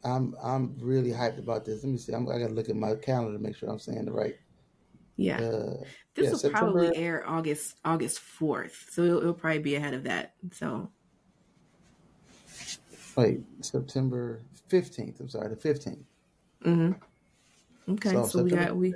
[0.03, 1.83] I'm I'm really hyped about this.
[1.83, 2.13] Let me see.
[2.13, 4.35] I'm, I got to look at my calendar to make sure I'm saying the right.
[5.15, 5.39] Yeah.
[5.39, 5.83] Uh,
[6.15, 8.87] This yeah, will probably air August August fourth.
[8.91, 10.33] So it'll, it'll probably be ahead of that.
[10.53, 10.89] So
[13.19, 15.19] wait, September fifteenth.
[15.19, 16.05] I'm sorry, the fifteenth.
[16.65, 17.93] Mm-hmm.
[17.93, 18.93] Okay, so, we got we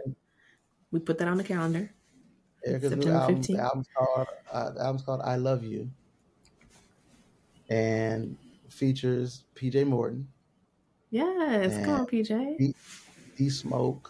[0.92, 1.92] we put that on the calendar.
[2.66, 3.42] New September album.
[3.42, 3.48] 15th.
[3.48, 5.90] The album's called uh, the album's called "I Love You,"
[7.70, 8.38] and
[8.70, 9.84] features P.J.
[9.84, 10.28] Morton,
[11.14, 12.74] Yes, come on, PJ.
[13.38, 14.10] D Smoke,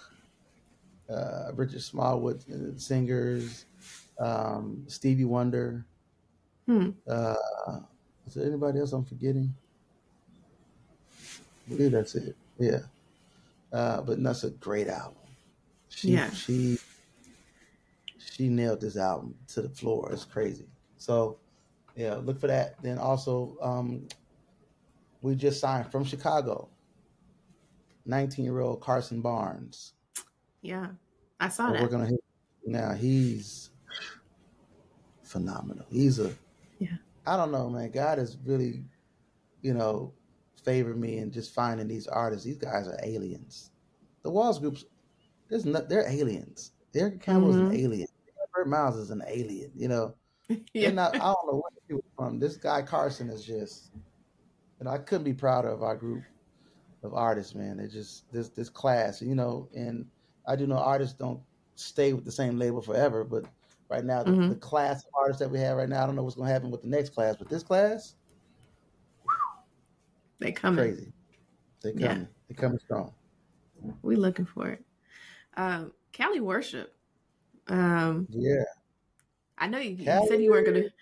[1.10, 3.66] uh, Richard Smallwood, uh, singers,
[4.20, 5.86] um, Stevie Wonder.
[6.66, 6.92] Hmm.
[7.06, 7.36] Uh,
[8.26, 9.54] is there anybody else I'm forgetting?
[11.66, 12.36] I believe that's it.
[12.60, 12.80] Yeah,
[13.72, 15.18] uh, but that's a great album.
[15.90, 16.30] She, Yeah.
[16.32, 16.78] she
[18.18, 20.12] she nailed this album to the floor.
[20.12, 20.68] It's crazy.
[20.98, 21.38] So
[21.96, 22.82] yeah, look for that.
[22.82, 24.08] Then also, um,
[25.22, 26.70] we just signed from Chicago.
[28.06, 29.94] 19 year old Carson Barnes.
[30.62, 30.88] Yeah,
[31.40, 31.82] I saw We're that.
[31.84, 32.18] working on him
[32.66, 32.92] now.
[32.94, 33.70] He's
[35.24, 35.86] phenomenal.
[35.90, 36.34] He's a
[36.80, 36.98] Yeah.
[37.26, 37.92] I don't know, man.
[37.92, 38.84] God is really,
[39.62, 40.14] you know,
[40.64, 42.46] favored me in just finding these artists.
[42.46, 43.72] These guys are aliens.
[44.24, 44.86] The Walls groups,
[45.50, 46.72] there's no, they're aliens.
[46.96, 47.76] Eric Campbell's an Mhm.
[47.76, 48.08] alien.
[48.54, 49.72] Byrd Miles is an alien.
[49.76, 50.16] You know,
[50.74, 52.40] yeah, not, I don't know where he was from.
[52.40, 53.92] This guy Carson is just,
[54.80, 56.24] you know, I couldn't be prouder of our group
[57.04, 57.78] of artists, man.
[57.78, 59.70] They just this this class, you know.
[59.76, 60.06] And
[60.48, 61.42] I do know artists don't
[61.76, 63.46] stay with the same label forever, but
[63.90, 64.24] right now.
[64.24, 64.50] The, Mhm.
[64.50, 66.54] the class of artists that we have right now, I don't know what's going to
[66.54, 68.16] happen with the next class, but this class,
[70.40, 70.84] They coming.
[70.84, 71.14] crazy.
[71.82, 72.10] They Yeah.
[72.10, 72.28] coming.
[72.48, 73.14] They coming strong.
[74.02, 74.86] We looking for it.
[75.56, 76.96] Um, Cali worship.
[77.68, 78.64] Um, Yeah.
[79.58, 80.84] I know you, you said you weren't gonna.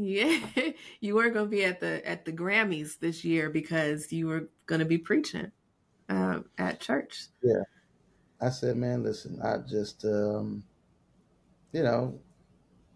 [0.00, 0.38] Yeah,
[1.00, 4.84] you weren't gonna be at the at the Grammys this year because you were gonna
[4.84, 5.50] be preaching
[6.08, 7.24] um, at church.
[7.42, 7.62] Yeah.
[8.40, 10.62] I said, man, listen, I just, um,
[11.72, 12.20] you know,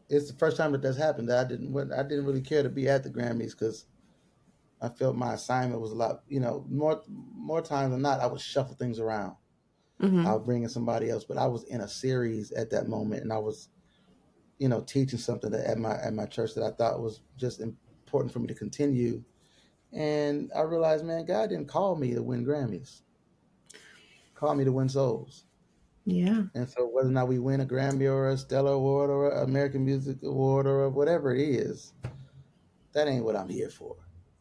[0.09, 1.29] it's the first time that that's happened.
[1.29, 3.87] That I didn't, I didn't really care to be at the Grammys because
[4.83, 8.27] I felt my assignment was a lot, you know, more, more times than not, I
[8.27, 9.37] would shuffle things around.
[10.01, 12.89] hmm I would bring in somebody else, but I was in a series at that
[12.89, 13.69] moment, and I was,
[14.59, 17.61] you know, teaching something that at my at my church that I thought was just
[17.61, 19.23] important for me to continue.
[19.93, 23.03] And I realized, man, God didn't call me to win Grammys.
[24.35, 25.45] Call me to win souls.
[26.05, 29.31] Yeah, And so whether or not we win a Grammy or a Stellar Award or
[29.31, 31.93] an American Music Award or whatever it is,
[32.93, 33.97] that ain't what I'm here for.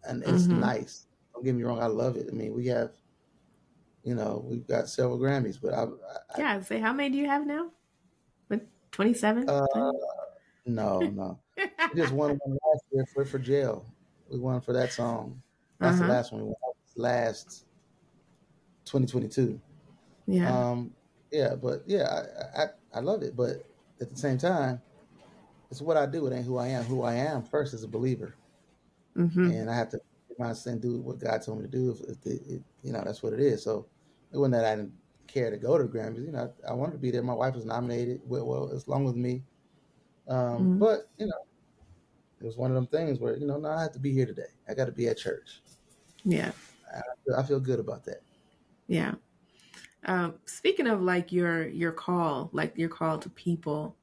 [0.07, 0.59] And it's Mhm.
[0.59, 1.07] nice.
[1.33, 2.27] Don't get me wrong, I love it.
[2.29, 2.91] I mean, we have,
[4.03, 6.61] you know, we've got several Grammys, but I, I yeah.
[6.61, 7.71] Say, how many do you have now?
[8.47, 9.47] What twenty seven?
[9.49, 9.91] uh,
[10.65, 11.39] no, no.
[11.57, 13.85] We just won one last year for for jail.
[14.29, 15.41] We won for that song.
[15.79, 16.05] That's Uh-huh.
[16.07, 16.55] the last one we won.
[16.97, 17.65] Last
[18.85, 19.59] 2022.
[20.27, 20.91] yeah, Um,
[21.31, 22.23] yeah, but yeah,
[22.53, 23.63] I, I I love it, but
[24.01, 24.81] at the same time,
[25.69, 26.27] it's what I do.
[26.27, 26.83] It ain't who I am.
[26.83, 28.35] Who I am first is a believer,
[29.15, 29.99] hmm and I have to
[30.39, 31.91] my sin, do what God told me to do.
[31.91, 33.63] If, if it, it, you know, that's what it is.
[33.63, 33.85] So
[34.31, 34.93] it wasn't that I didn't
[35.27, 36.25] care to go to the Grammys.
[36.25, 37.21] You know, I, I wanted to be there.
[37.21, 38.21] My wife was nominated.
[38.25, 39.43] Well, well as long with me.
[40.27, 40.79] Um, Mhm.
[40.79, 41.45] But you know,
[42.39, 44.25] it was one of them things where you know, no, I have to be here
[44.25, 44.49] today.
[44.67, 45.61] I got to be at church.
[46.23, 46.51] yeah,
[47.37, 48.21] I feel good about that.
[48.87, 49.13] yeah.
[50.05, 53.95] Um, speaking of like your your call, like your call to people,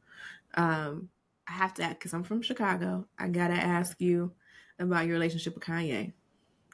[0.54, 1.08] um,
[1.48, 3.06] I have to ask because I'm from Chicago.
[3.18, 4.32] I gotta ask you
[4.78, 6.12] about your relationship with Kanye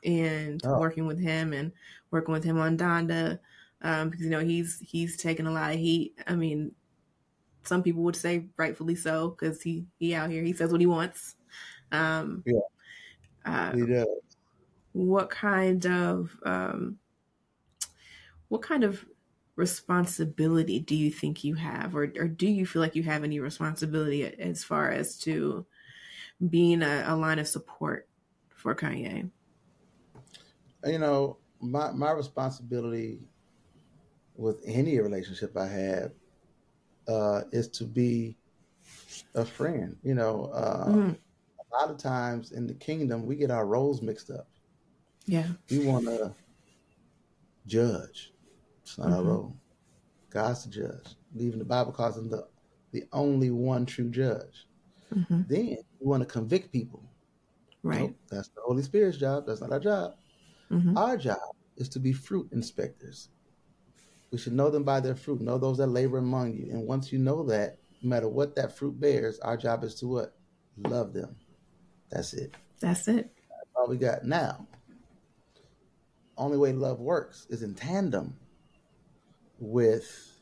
[0.04, 0.78] and Oh.
[0.78, 1.72] working with him and
[2.10, 3.40] working with him on Donda,
[3.82, 6.18] um, because you know he's he's taking a lot of heat.
[6.26, 6.74] I mean,
[7.64, 10.86] some people would say rightfully so because he he out here he says what he
[10.86, 11.36] wants.
[11.92, 12.60] Um, Yeah.
[13.44, 14.36] Uh, He does.
[14.92, 16.98] what kind of um,
[18.48, 19.04] what kind of
[19.56, 23.40] responsibility do you think you have, or or do you feel like you have any
[23.40, 25.66] responsibility as far as to
[26.50, 28.08] being a, a line of support
[28.48, 29.30] for Kanye?
[30.86, 33.20] you know my my responsibility
[34.36, 36.12] with any relationship I have
[37.08, 38.36] uh, is to be
[39.34, 39.96] a friend.
[40.02, 41.16] You know, uh, Mhm.
[41.60, 44.48] a lot of times in the kingdom we get our roles mixed up.
[45.26, 46.34] Yeah, We want to
[47.66, 48.32] judge.
[48.82, 49.26] It's not our Mhm.
[49.26, 49.56] role.
[50.30, 51.16] God's the judge.
[51.36, 52.48] Even the Bible calls him the
[52.90, 54.66] the only one true judge.
[55.12, 57.02] hmm Then we want to convict people.
[57.82, 58.00] right.
[58.00, 59.46] Nope, that's the Holy Spirit's job.
[59.46, 60.14] That's not our job.
[60.68, 61.38] hmm Our job
[61.78, 63.30] is to be fruit inspectors.
[64.30, 65.40] We should know them by their fruit.
[65.40, 66.68] Know those that labor among you.
[66.70, 70.06] And once you know that, no matter what that fruit bears, our job is to
[70.06, 70.36] what?
[70.76, 71.36] Love them.
[72.10, 72.54] That's it.
[72.80, 73.30] That's it.
[73.48, 74.24] That's all we got.
[74.24, 74.66] Now,
[76.36, 78.36] only way love works is in tandem
[79.58, 80.36] with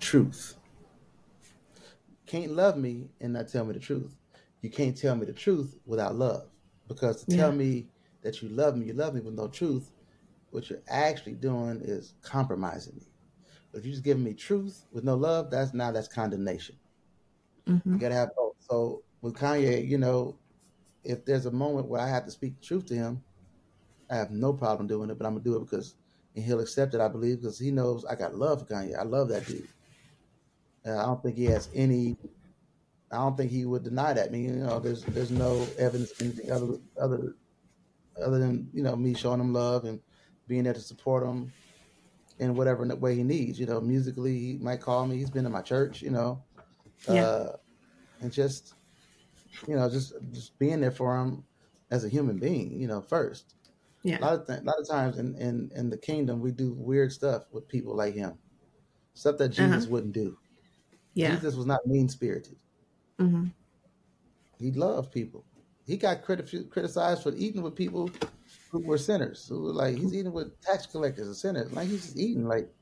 [0.00, 0.56] truth.
[2.30, 4.14] Can't love me and not tell me the truth.
[4.60, 6.46] You can't tell me the truth without love.
[6.86, 7.88] Because to tell me
[8.22, 9.90] that you love me, you love me with no truth,
[10.50, 13.08] what you're actually doing is compromising me.
[13.72, 16.76] But if you're just giving me truth with no love, that's now that's condemnation.
[17.66, 18.54] hmm You gotta have both.
[18.60, 20.38] So with Kanye, you know,
[21.02, 23.24] if there's a moment where I have to speak the truth to him,
[24.08, 25.96] I have no problem doing it, but I'm gonna do it because
[26.36, 28.96] and he'll accept it, I believe, because he knows I got love for Kanye.
[28.96, 29.66] I love that dude.
[30.86, 32.16] Uh, I don't think he has any.
[33.12, 34.28] I don't think he would deny that.
[34.28, 37.36] I mean, you know, there's there's no evidence anything other other
[38.22, 40.00] other than you know me showing him love and
[40.46, 41.52] being there to support him
[42.38, 43.58] in whatever way he needs.
[43.58, 45.16] You know, musically, he might call me.
[45.16, 46.02] He's been in my church.
[46.02, 46.42] You know,
[47.08, 47.22] Yeah.
[47.24, 47.56] uh,
[48.20, 48.74] and just
[49.66, 51.44] you know, just just being there for him
[51.90, 52.80] as a human being.
[52.80, 53.54] You know, first.
[54.04, 54.18] A Yeah.
[54.20, 57.12] lot of th- a lot of times in, in in the kingdom, we do weird
[57.12, 58.38] stuff with people like him,
[59.14, 60.38] stuff that Jesus wouldn't do.
[61.14, 61.34] Yeah.
[61.34, 62.56] Jesus was not mean spirited.
[63.18, 63.46] hmm
[64.58, 65.44] He loved people.
[65.86, 68.10] He got criti- criticized for eating with people
[68.70, 69.46] who were sinners.
[69.48, 71.72] Who were like he's eating with tax collectors and sinners.
[71.72, 72.46] Like he's just eating.
[72.46, 72.72] Like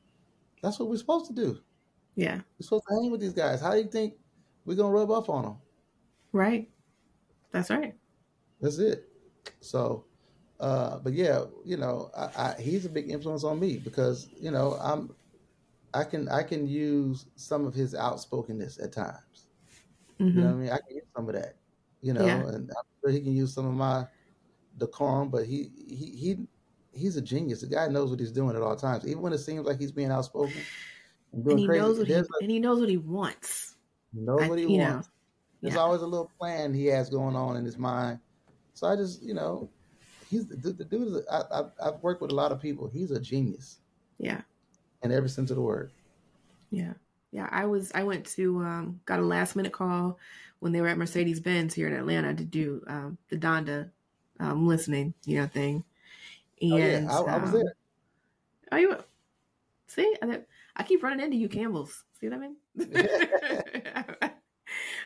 [0.61, 1.59] that's what we're supposed to do.
[2.15, 2.35] Yeah.
[2.35, 3.61] We're supposed to hang with these guys.
[3.61, 4.15] How do you think
[4.65, 5.57] we're gonna rub off on them?
[6.31, 6.69] Right.
[7.51, 7.95] That's right.
[8.61, 9.09] That's it.
[9.61, 10.05] So,
[10.59, 12.25] uh, but yeah, you know, I,
[12.57, 15.15] I, he's a big influence on me because you know I'm
[15.93, 19.47] I can I can use some of his outspokenness at times.
[20.19, 20.69] hmm You know what I mean?
[20.71, 21.55] I can use some of that.
[22.01, 22.45] You know, Yeah.
[22.47, 24.07] and I'm sure he can use some of my
[24.77, 26.47] decorum, but he he he
[26.93, 27.61] he's a genius.
[27.61, 29.91] The guy knows what he's doing at all times, even when it seems like he's
[29.91, 30.61] being outspoken
[31.33, 31.79] and And he crazy.
[31.79, 33.75] knows what he a, and he knows what he wants.
[34.13, 35.09] knows what he you know, wants.
[35.61, 38.19] There's yeah, always a little plan he has going on in his mind.
[38.73, 39.69] So I just, you know,
[40.29, 41.07] he's the, the dude.
[41.07, 42.87] Is a, I, I've, I've worked with a lot of people.
[42.87, 43.81] He's a genius
[44.17, 44.41] yeah,
[45.03, 45.91] in every sense of the word.
[46.69, 46.93] yeah,
[47.31, 47.47] yeah.
[47.51, 50.17] I was I went to um got a last minute call
[50.59, 53.89] when they were at Mercedes Benz here in Atlanta to do um the Donda
[54.39, 55.83] um listening, you know, thing.
[56.71, 57.73] Oh yeah, And I, I was um there.
[58.71, 58.97] are you
[59.87, 60.41] see I,
[60.75, 62.03] I keep running into you Campbell's.
[62.19, 62.55] See what I mean?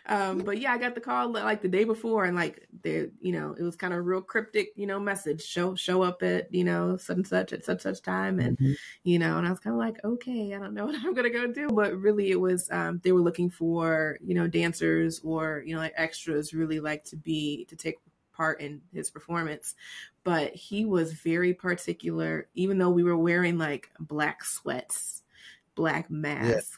[0.07, 3.31] um but yeah i got the call like the day before and like there you
[3.31, 6.53] know it was kind of a real cryptic you know message show show up at
[6.53, 8.75] you know such and such at such such time and Mhm.
[9.03, 11.29] you know and i was kind of like okay i don't know what i'm gonna
[11.29, 15.63] go do but really it was um they were looking for you know dancers or
[15.65, 17.95] you know like extras really like to be to take
[18.33, 19.75] part in his performance
[20.23, 25.21] but he was very particular even though we were wearing like black sweats
[25.75, 26.77] black masks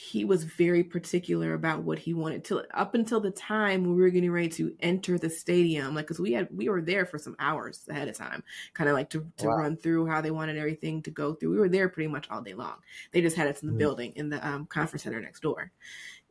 [0.00, 4.00] he was very particular about what he wanted to up until the time when we
[4.02, 7.18] were getting ready to enter the stadium like because we had we were there for
[7.18, 8.44] some hours ahead of time
[8.74, 9.50] kind of like to, to Wow.
[9.50, 12.40] run through how they wanted everything to go through we were there pretty much all
[12.42, 12.76] day long
[13.10, 13.78] they just had us in the Mhm.
[13.78, 15.72] building in the um, conference center next door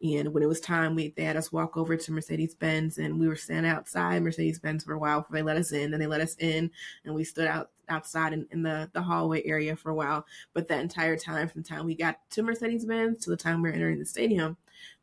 [0.04, 3.20] and when it was time we they had us walk over to mercedes benz and
[3.20, 6.00] we were standing outside mercedes benz for a while before they let us in then
[6.00, 6.70] they let us in
[7.04, 10.68] and we stood out outside in, in the the hallway area for a while but
[10.68, 13.70] that entire time, from the time we got to Mercedes Benz to the time we
[13.70, 14.58] were entering the stadium,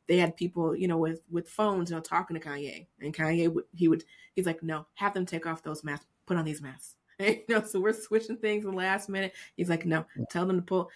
[0.06, 2.86] they had people, you know, with with phones, you know, talking to Kanye.
[3.00, 6.36] And Kanye would he would he's like, no, have them take off those masks, put
[6.36, 6.96] on these masks.
[7.20, 9.32] you know, so we're switching things in the last minute.
[9.56, 10.90] He's like, no, tell them to pull.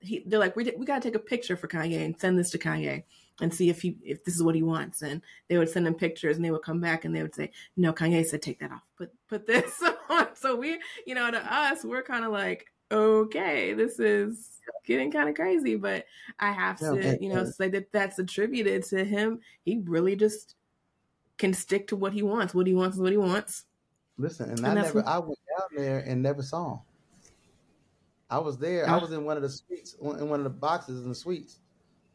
[0.00, 2.58] He, they're like, we we gotta take a picture for Kanye and send this to
[2.58, 3.04] Kanye
[3.40, 5.02] and see if he if this is what he wants.
[5.02, 7.50] And they would send him pictures, and they would come back and they would say,
[7.76, 10.28] no, Kanye said take that off, put put this on.
[10.34, 14.52] So we, you know, to us, we're kind of like, okay, this is
[14.84, 16.04] getting kind of crazy, but
[16.38, 19.40] I have Yeah, to, you know, and- say that that's attributed to him.
[19.64, 20.54] He really just
[21.38, 22.54] can stick to what he wants.
[22.54, 23.64] What he wants is what he wants.
[24.18, 26.80] Listen, and, And I never, what- I went down there and never saw him.
[28.30, 28.88] I was there.
[28.88, 31.60] I was in one of the suites, in one of the boxes in the suites,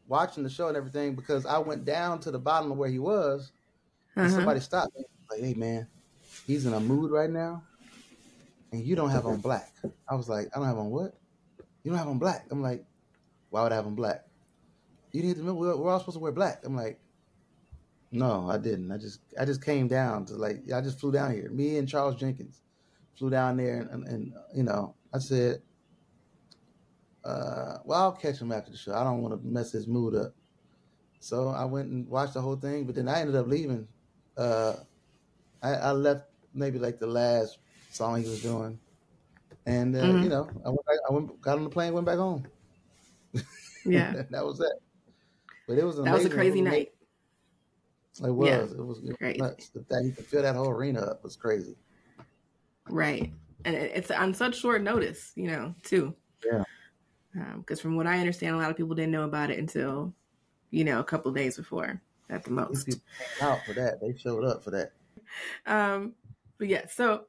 [0.06, 2.98] watching the show and everything because I went down to the bottom of where he
[2.98, 3.52] was,
[4.20, 4.30] and Uh-huh.
[4.30, 5.04] somebody stopped me.
[5.30, 5.88] Like, hey man,
[6.46, 7.64] he's in a mood right now,
[8.72, 9.74] and you don't have on black.
[10.08, 11.14] I was like, I don't have on what?
[11.84, 12.46] You don't have on black.
[12.50, 12.84] I'm like,
[13.50, 14.26] why would I have on black?
[15.12, 16.64] You need to remember we're, we're all supposed to wear black.
[16.64, 17.00] I'm like,
[18.10, 18.92] no, I didn't.
[18.92, 21.50] I just I just came down to like I just flew down here.
[21.50, 22.62] Me and Charles Jenkins
[23.16, 25.62] flew down there, and, and, and you know I said,
[27.24, 28.94] uh, well I'll catch him after the show.
[28.94, 30.34] I don't want to mess his mood up.
[31.20, 33.86] So I went and watched the whole thing, but then I ended up leaving.
[34.36, 34.74] Uh,
[35.62, 37.58] I, I left maybe like the last
[37.90, 38.78] song he was doing,
[39.66, 40.22] and uh, Mhm.
[40.24, 42.44] you know I went, back, I went got on the plane, went back home.
[43.84, 44.12] Yeah.
[44.30, 44.78] that was that.
[45.66, 46.92] But it was That was a crazy It was night.
[48.24, 48.48] It was.
[48.48, 48.78] Yeah.
[48.78, 49.38] It was, it was Crazy.
[49.38, 49.68] nuts.
[49.70, 51.76] The fact you could fill that whole arena up was crazy.
[52.88, 53.32] Right.
[53.64, 56.14] And it's on such short notice, you know, too.
[56.44, 56.64] Yeah.
[57.32, 60.12] Because from what I understand, a lot of people didn't know about it until,
[60.70, 62.98] you know, a couple of days before at the most.
[63.40, 64.00] out for that.
[64.00, 64.92] They showed up for that.
[65.66, 66.14] Um,
[66.58, 67.26] but yeah, so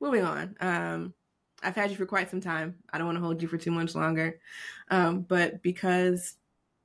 [0.00, 0.56] moving on.
[0.60, 1.14] Um,
[1.62, 2.76] I've had you for quite some time.
[2.92, 4.38] I don't want to hold you for too much longer.
[4.90, 6.36] Um, but because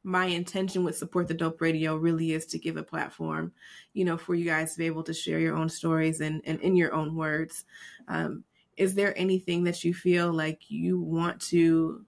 [0.03, 3.53] my intention with Support the Dope Radio really is to give a platform,
[3.93, 6.59] you know, for you guys to be able to share your own stories and, and
[6.61, 7.65] in your own words.
[8.07, 8.43] Um,
[8.75, 12.05] is there anything that you feel like you want to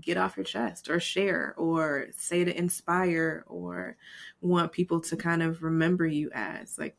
[0.00, 3.96] get off your chest or share or say to inspire or
[4.40, 6.78] want people to kind of remember you as?
[6.78, 6.96] Like,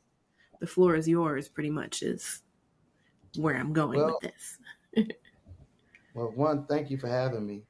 [0.59, 2.41] the floor is yours, pretty much, is
[3.35, 5.07] where I'm going Well, with this.
[6.15, 7.63] Well, one, thank you for having me.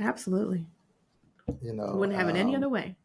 [0.00, 0.66] Absolutely.
[1.62, 2.96] You know, Wouldn't have it any um, other way.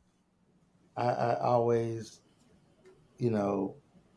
[0.98, 2.22] I, I always,
[3.20, 3.76] you know,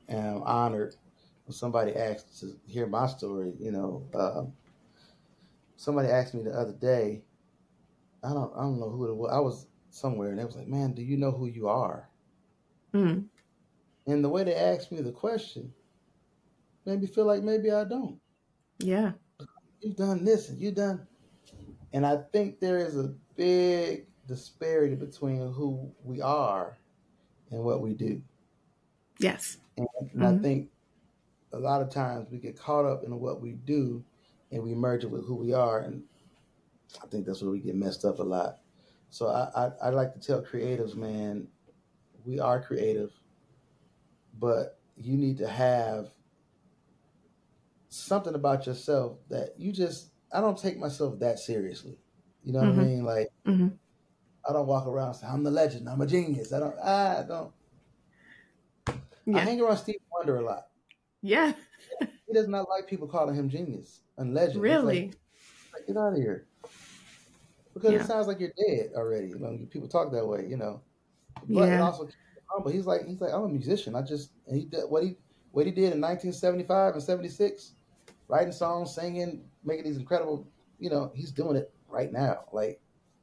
[0.09, 0.97] am honored
[1.45, 3.53] when somebody asks to hear my story.
[3.59, 4.55] You know, um,
[5.77, 7.23] somebody asked me the other day.
[8.25, 9.33] I don't, I don't know who it was.
[9.33, 12.09] I was somewhere, and they was like, "Man, do you know who you are?"
[12.95, 13.29] Mm,
[14.07, 15.73] And the way they asked me the question
[16.85, 18.21] made me feel like maybe I don't.
[18.79, 19.13] yeah.
[19.81, 21.07] You've done this and you've done,
[21.93, 26.79] and I think there is a big disparity between who we are
[27.51, 28.23] and what we do.
[29.19, 29.59] Yes.
[29.77, 30.71] And, and I think
[31.53, 34.05] a lot of times we get caught up in what we do
[34.51, 35.81] and we merge it with who we are.
[35.81, 36.05] And
[37.03, 38.59] I think that's where we get messed up a lot.
[39.11, 41.47] So I, I, I like to tell creatives, man,
[42.25, 43.11] we are creative,
[44.39, 46.09] but you need to have
[47.89, 51.99] something about yourself that you just I don't take myself that seriously.
[52.43, 52.79] You know what Mhm.
[52.79, 53.05] I mean?
[53.05, 53.69] Like hmm
[54.49, 56.53] I don't walk around saying I'm the legend, I'm a genius.
[56.53, 57.53] I don't I don't
[58.89, 60.69] I hang around Steve Wonder a lot.
[61.21, 61.53] Yeah.
[62.27, 64.63] He does not like people calling him genius and legend.
[64.63, 65.03] Really.
[65.07, 65.17] like,
[65.75, 66.47] like, get out of here.
[67.75, 68.03] Because Yeah.
[68.03, 69.29] it sounds like you're dead already.
[69.29, 70.83] You know, people talk that way, you know.
[71.49, 71.81] But it Yeah.
[71.81, 72.09] also
[72.51, 72.71] humble.
[72.71, 73.97] He's like he's like, I'm a musician.
[73.97, 75.17] I just and he did what he
[75.53, 77.75] what he did in nineteen seventy five and seventy six,
[78.29, 80.47] writing songs, singing, making these incredible
[80.79, 82.45] you know, he's doing it right now.
[82.53, 82.81] Like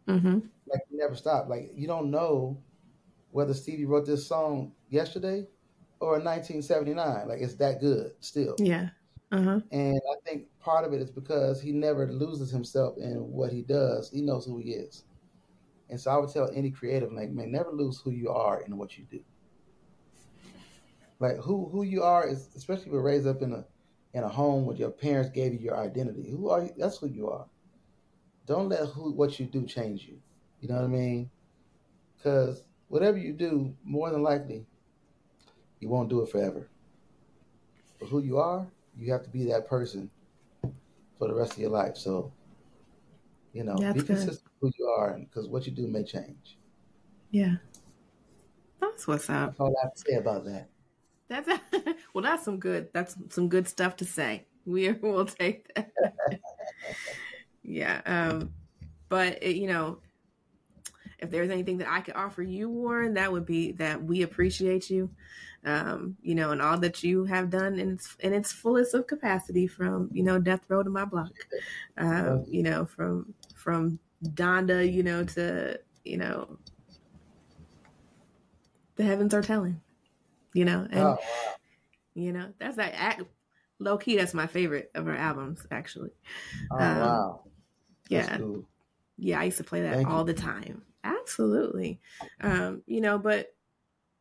[0.07, 1.49] hmm like he never stopped.
[1.49, 2.61] Like you don't know
[3.31, 5.47] whether Stevie wrote this song yesterday
[5.99, 7.27] or in 1979.
[7.27, 8.57] Like it's that good still.
[8.57, 8.89] Yeah.
[9.31, 9.59] Uh huh.
[9.71, 13.61] And I think part of it is because he never loses himself in what he
[13.61, 14.09] does.
[14.09, 15.03] He knows who he is.
[15.89, 18.77] And so I would tell any creative, like, man, never lose who you are in
[18.77, 19.19] what you do.
[21.19, 23.65] Like who who you are is especially if you're raised up in a
[24.13, 26.29] in a home where your parents gave you your identity.
[26.29, 26.71] Who are you?
[26.77, 27.45] That's who you are.
[28.47, 30.17] Don't let who what you do change you.
[30.61, 31.29] You know what I mean?
[32.17, 34.65] Because whatever you do, more than likely,
[35.79, 36.69] you won't do it forever.
[37.99, 38.65] But who you are,
[38.99, 40.09] you have to be that person
[41.17, 41.95] for the rest of your life.
[41.95, 42.31] So,
[43.53, 46.57] you know, That's be consistent with who you are, because what you do may change.
[47.31, 47.55] Yeah.
[48.81, 49.51] That's what's up.
[49.51, 50.69] That's all I have to say about that.
[51.29, 51.47] That's
[52.13, 52.23] well.
[52.23, 52.89] That's some good.
[52.93, 54.45] That's some good stuff to say.
[54.65, 55.91] We will take that.
[57.63, 58.01] yeah.
[58.05, 58.51] Um.
[59.09, 59.99] But it, you know,
[61.19, 64.89] if there's anything that I could offer you, Warryn, that would be that we appreciate
[64.89, 65.09] you.
[65.65, 66.15] Um.
[66.21, 69.67] You know, and all that you have done in its in its fullest of capacity,
[69.67, 71.31] from you know death row to my block.
[71.97, 72.45] Um.
[72.47, 76.57] You know, from from Donda, you know, to you know,
[78.95, 79.81] the heavens are telling.
[80.53, 81.17] You know, and oh,
[82.15, 83.21] you know, that's that act,
[83.77, 84.17] low key.
[84.17, 86.09] That's my favorite of her albums, actually.
[86.71, 87.41] Oh, Um, wow.
[88.09, 88.65] Yeah, cool.
[89.17, 89.39] yeah.
[89.39, 90.13] I used to play that Thank you.
[90.13, 90.81] all the time.
[91.03, 91.99] Absolutely.
[92.41, 93.53] Um, you know, but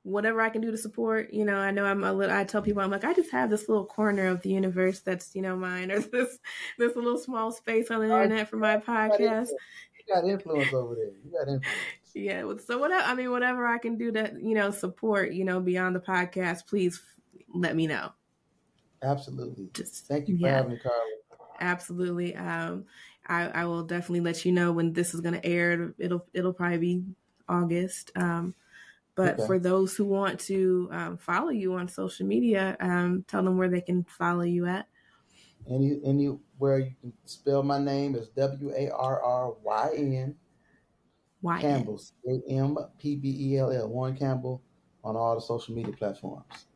[0.02, 2.34] whatever I can do to support, you know, I know I'm a little.
[2.34, 5.34] I tell people I'm like, I just have this little corner of the universe that's
[5.34, 6.38] you know mine, or this
[6.78, 9.48] this little small space on the internet for my podcast.
[9.48, 11.12] You got influence over there.
[11.24, 11.66] You got influence.
[12.14, 12.52] Yeah.
[12.64, 13.04] So whatever.
[13.04, 16.66] I mean, whatever I can do to you know support, you know, beyond the podcast,
[16.66, 17.00] please
[17.52, 18.12] let me know.
[19.02, 19.68] Absolutely.
[19.74, 20.56] Just Thank you for yeah.
[20.56, 20.98] having me, Carla.
[21.60, 22.36] Absolutely.
[22.36, 22.84] Um,
[23.28, 25.94] I, I will definitely let you know when this is going to air.
[25.98, 27.04] It'll it'll probably be
[27.48, 28.12] August.
[28.16, 28.54] Um,
[29.14, 29.46] but Okay.
[29.46, 33.68] for those who want to um, follow you on social media, um, tell them where
[33.68, 34.88] they can follow you at.
[35.68, 40.36] Any anywhere you can spell my name is W A R R Y N
[41.40, 41.60] Why?
[41.60, 44.62] Campbell C A M P B E L L Warryn Campbell
[45.04, 46.67] on all the social media platforms.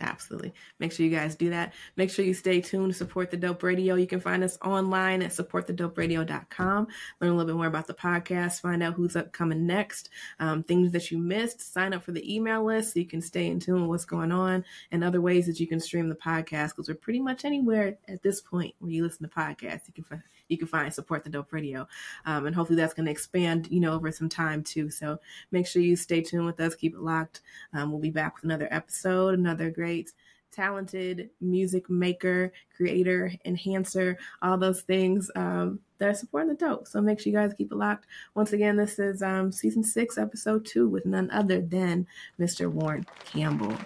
[0.00, 0.52] Absolutely.
[0.78, 1.72] Make sure you guys do that.
[1.96, 3.94] Make sure you stay tuned to Support the Dope Radio.
[3.94, 6.86] You can find us online at supportthedoperadio.com.
[7.20, 10.08] Learn a little bit more about the podcast, find out who's upcoming next,
[10.40, 13.46] um, things that you missed, sign up for the email list so you can stay
[13.46, 16.70] in tune with what's going on, and other ways that you can stream the podcast
[16.70, 19.86] because we're pretty much anywhere at this point where you listen to podcasts.
[19.86, 21.88] You can find you can find support the dope radio
[22.26, 25.18] um, and hopefully that's going to expand you know over some time too so
[25.50, 27.40] make sure you stay tuned with us keep it locked
[27.72, 30.12] um, we'll be back with another episode, another great,
[30.50, 36.88] talented music maker, creator, enhancer, all those things um, that are supporting the dope.
[36.88, 38.06] So make sure you guys keep it locked.
[38.34, 42.06] Once again, this is um, season six, episode two, with none other than
[42.40, 42.72] Mr.
[42.72, 43.76] Warryn Campbell.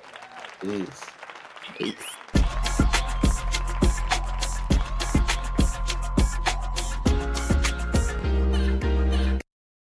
[0.61, 1.03] Peace.
[1.77, 2.18] Peace.